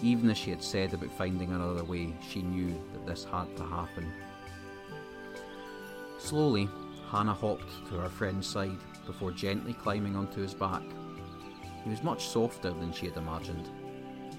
Even 0.04 0.30
as 0.30 0.38
she 0.38 0.52
had 0.52 0.62
said 0.62 0.94
about 0.94 1.18
finding 1.18 1.54
another 1.54 1.84
way, 1.84 2.14
she 2.22 2.44
knew 2.44 2.80
that 2.94 3.08
this 3.08 3.24
had 3.24 3.58
to 3.58 3.64
happen. 3.64 4.14
Slowly, 6.20 6.70
Hannah 7.12 7.34
hopped 7.34 7.88
to 7.90 7.96
her 7.96 8.10
friend's 8.10 8.48
side 8.48 8.78
before 9.06 9.32
gently 9.32 9.74
climbing 9.74 10.16
onto 10.16 10.42
his 10.42 10.54
back. 10.54 10.84
He 11.84 11.90
was 11.90 12.04
much 12.04 12.28
softer 12.28 12.70
than 12.72 12.94
she 12.94 13.08
had 13.08 13.18
imagined. 13.18 13.70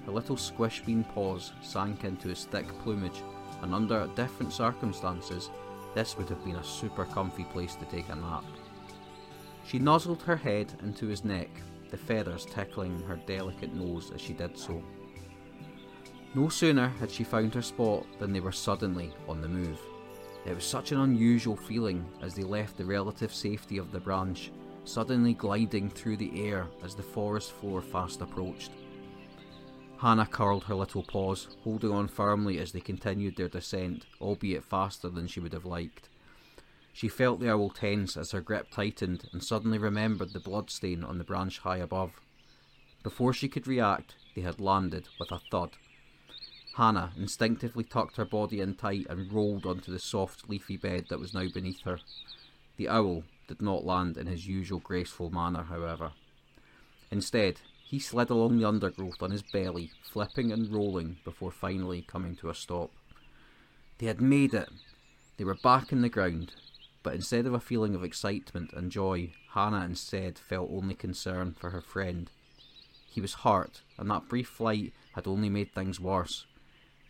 Her 0.05 0.11
little 0.11 0.37
squish 0.37 0.81
bean 0.85 1.03
paws 1.03 1.51
sank 1.61 2.05
into 2.05 2.29
his 2.29 2.45
thick 2.45 2.67
plumage, 2.79 3.21
and 3.61 3.75
under 3.75 4.07
different 4.15 4.53
circumstances, 4.53 5.49
this 5.93 6.17
would 6.17 6.29
have 6.29 6.43
been 6.45 6.55
a 6.55 6.63
super 6.63 7.05
comfy 7.05 7.43
place 7.45 7.75
to 7.75 7.85
take 7.85 8.09
a 8.09 8.15
nap. 8.15 8.45
She 9.65 9.77
nuzzled 9.77 10.23
her 10.23 10.37
head 10.37 10.73
into 10.81 11.07
his 11.07 11.25
neck 11.25 11.49
the 11.89 11.97
feathers 11.97 12.45
tickling 12.45 13.01
her 13.01 13.17
delicate 13.27 13.73
nose 13.73 14.11
as 14.15 14.21
she 14.21 14.33
did 14.33 14.57
so. 14.57 14.81
No 16.33 16.47
sooner 16.47 16.87
had 16.99 17.11
she 17.11 17.25
found 17.25 17.53
her 17.53 17.61
spot 17.61 18.05
than 18.17 18.31
they 18.31 18.39
were 18.39 18.53
suddenly 18.53 19.13
on 19.27 19.41
the 19.41 19.49
move. 19.49 19.77
It 20.45 20.55
was 20.55 20.63
such 20.63 20.91
an 20.91 20.99
unusual 20.99 21.55
feeling 21.55 22.05
as 22.21 22.33
they 22.33 22.43
left 22.43 22.77
the 22.77 22.85
relative 22.85 23.33
safety 23.33 23.77
of 23.77 23.91
the 23.91 23.99
branch, 23.99 24.51
suddenly 24.85 25.33
gliding 25.33 25.89
through 25.89 26.17
the 26.17 26.47
air 26.47 26.67
as 26.83 26.95
the 26.95 27.03
forest 27.03 27.51
floor 27.51 27.81
fast 27.81 28.21
approached. 28.21 28.71
Hannah 29.97 30.25
curled 30.25 30.63
her 30.63 30.73
little 30.73 31.03
paws, 31.03 31.47
holding 31.63 31.91
on 31.91 32.07
firmly 32.07 32.57
as 32.57 32.71
they 32.71 32.79
continued 32.79 33.35
their 33.35 33.49
descent, 33.49 34.07
albeit 34.19 34.63
faster 34.63 35.09
than 35.09 35.27
she 35.27 35.39
would 35.39 35.53
have 35.53 35.65
liked. 35.65 36.09
She 36.91 37.07
felt 37.07 37.39
the 37.39 37.51
owl 37.51 37.69
tense 37.69 38.17
as 38.17 38.31
her 38.31 38.41
grip 38.41 38.71
tightened 38.71 39.29
and 39.31 39.43
suddenly 39.43 39.77
remembered 39.77 40.33
the 40.33 40.39
bloodstain 40.39 41.03
on 41.03 41.19
the 41.19 41.23
branch 41.23 41.59
high 41.59 41.77
above. 41.77 42.19
Before 43.03 43.31
she 43.31 43.47
could 43.47 43.67
react, 43.67 44.15
they 44.35 44.41
had 44.41 44.59
landed 44.59 45.07
with 45.19 45.31
a 45.31 45.39
thud. 45.51 45.77
Hannah 46.75 47.11
instinctively 47.17 47.83
tucked 47.83 48.15
her 48.15 48.25
body 48.25 48.61
in 48.61 48.75
tight 48.75 49.05
and 49.09 49.31
rolled 49.31 49.65
onto 49.65 49.91
the 49.91 49.99
soft, 49.99 50.49
leafy 50.49 50.77
bed 50.77 51.07
that 51.09 51.19
was 51.19 51.33
now 51.33 51.47
beneath 51.53 51.81
her. 51.81 51.99
The 52.77 52.87
owl 52.87 53.23
did 53.47 53.61
not 53.61 53.85
land 53.85 54.17
in 54.17 54.27
his 54.27 54.47
usual 54.47 54.79
graceful 54.79 55.29
manner, 55.29 55.63
however. 55.63 56.13
Instead, 57.11 57.59
he 57.83 57.99
slid 57.99 58.29
along 58.29 58.57
the 58.57 58.67
undergrowth 58.67 59.21
on 59.21 59.31
his 59.31 59.41
belly, 59.41 59.91
flipping 60.01 60.53
and 60.53 60.71
rolling 60.71 61.17
before 61.25 61.51
finally 61.51 62.03
coming 62.03 62.37
to 62.37 62.49
a 62.49 62.55
stop. 62.55 62.91
They 63.97 64.05
had 64.05 64.21
made 64.21 64.53
it! 64.53 64.69
They 65.35 65.43
were 65.43 65.55
back 65.55 65.91
in 65.91 66.01
the 66.01 66.07
ground, 66.07 66.53
but 67.03 67.13
instead 67.13 67.45
of 67.45 67.53
a 67.53 67.59
feeling 67.59 67.95
of 67.95 68.03
excitement 68.03 68.71
and 68.71 68.91
joy, 68.91 69.33
Hannah 69.53 69.83
instead 69.83 70.39
felt 70.39 70.69
only 70.71 70.95
concern 70.95 71.53
for 71.59 71.71
her 71.71 71.81
friend. 71.81 72.31
He 73.09 73.19
was 73.19 73.33
hurt, 73.33 73.81
and 73.97 74.09
that 74.09 74.29
brief 74.29 74.47
flight 74.47 74.93
had 75.15 75.27
only 75.27 75.49
made 75.49 75.73
things 75.73 75.99
worse. 75.99 76.45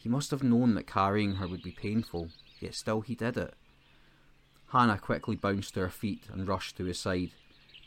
He 0.02 0.10
must 0.10 0.32
have 0.32 0.42
known 0.42 0.74
that 0.74 0.88
carrying 0.88 1.36
her 1.36 1.48
would 1.48 1.62
be 1.62 1.72
painful, 1.72 2.30
yet 2.60 2.74
still 2.74 3.02
he 3.02 3.14
did 3.14 3.38
it. 3.38 3.54
Hannah 4.72 4.98
quickly 4.98 5.36
bounced 5.36 5.76
to 5.76 5.82
her 5.82 5.90
feet 5.90 6.24
and 6.34 6.48
rushed 6.48 6.76
to 6.78 6.86
his 6.86 6.98
side. 6.98 7.32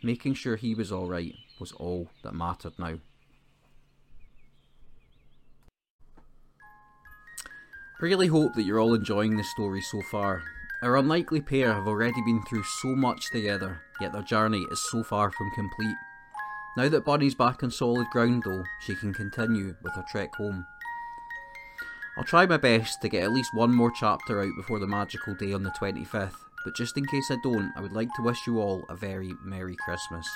Making 0.00 0.34
sure 0.34 0.54
he 0.54 0.76
was 0.76 0.92
all 0.92 1.08
right 1.08 1.34
was 1.58 1.72
all 1.72 2.10
that 2.22 2.34
mattered 2.34 2.78
now. 2.78 2.98
Really 8.00 8.28
hope 8.28 8.54
that 8.54 8.62
you're 8.62 8.78
all 8.78 8.94
enjoying 8.94 9.36
this 9.36 9.50
story 9.50 9.80
so 9.80 10.00
far. 10.10 10.44
Our 10.82 10.96
unlikely 10.96 11.40
pair 11.40 11.72
have 11.72 11.88
already 11.88 12.22
been 12.24 12.42
through 12.42 12.64
so 12.64 12.94
much 12.94 13.30
together, 13.32 13.80
yet 14.00 14.12
their 14.12 14.22
journey 14.22 14.64
is 14.70 14.88
so 14.90 15.02
far 15.02 15.32
from 15.32 15.50
complete. 15.52 15.96
Now 16.76 16.88
that 16.88 17.04
Bunny's 17.04 17.34
back 17.34 17.64
on 17.64 17.72
solid 17.72 18.06
ground 18.10 18.44
though, 18.44 18.62
she 18.80 18.94
can 18.94 19.12
continue 19.14 19.74
with 19.82 19.94
her 19.94 20.04
trek 20.12 20.32
home. 20.36 20.64
I'll 22.16 22.24
try 22.24 22.46
my 22.46 22.58
best 22.58 23.02
to 23.02 23.08
get 23.08 23.24
at 23.24 23.32
least 23.32 23.54
one 23.54 23.74
more 23.74 23.90
chapter 23.90 24.40
out 24.40 24.54
before 24.56 24.78
the 24.78 24.86
magical 24.86 25.34
day 25.34 25.52
on 25.52 25.64
the 25.64 25.70
25th, 25.70 26.36
but 26.64 26.76
just 26.76 26.96
in 26.96 27.04
case 27.06 27.28
I 27.30 27.36
don't, 27.42 27.72
I 27.76 27.80
would 27.80 27.92
like 27.92 28.08
to 28.14 28.22
wish 28.22 28.46
you 28.46 28.60
all 28.60 28.84
a 28.88 28.94
very 28.94 29.34
Merry 29.44 29.74
Christmas. 29.84 30.28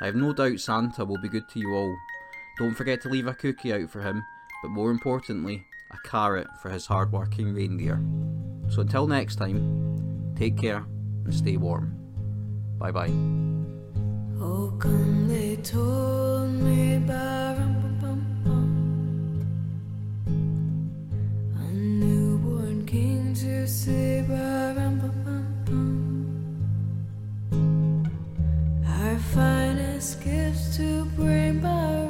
I 0.00 0.06
have 0.06 0.14
no 0.14 0.32
doubt 0.32 0.60
Santa 0.60 1.04
will 1.04 1.20
be 1.20 1.28
good 1.28 1.48
to 1.48 1.58
you 1.58 1.74
all. 1.74 1.96
Don't 2.58 2.76
forget 2.76 3.00
to 3.02 3.08
leave 3.08 3.26
a 3.26 3.34
cookie 3.34 3.72
out 3.72 3.90
for 3.90 4.00
him, 4.00 4.22
but 4.62 4.70
more 4.70 4.92
importantly, 4.92 5.66
a 5.90 6.08
carrot 6.08 6.46
for 6.62 6.70
his 6.70 6.86
hard-working 6.86 7.54
reindeer. 7.54 8.00
So 8.68 8.82
until 8.82 9.08
next 9.08 9.36
time, 9.36 10.32
take 10.36 10.56
care 10.56 10.84
and 11.24 11.34
stay 11.34 11.56
warm. 11.56 11.96
Bye 12.78 12.92
bye. 12.92 13.10
Oh, 14.40 14.72
come, 14.78 15.26
they 15.26 15.56
told 15.56 16.50
me 16.52 16.98
our 28.84 29.18
finest 29.32 30.24
gifts 30.24 30.76
to 30.76 31.04
bring. 31.16 31.40
when 31.62 32.09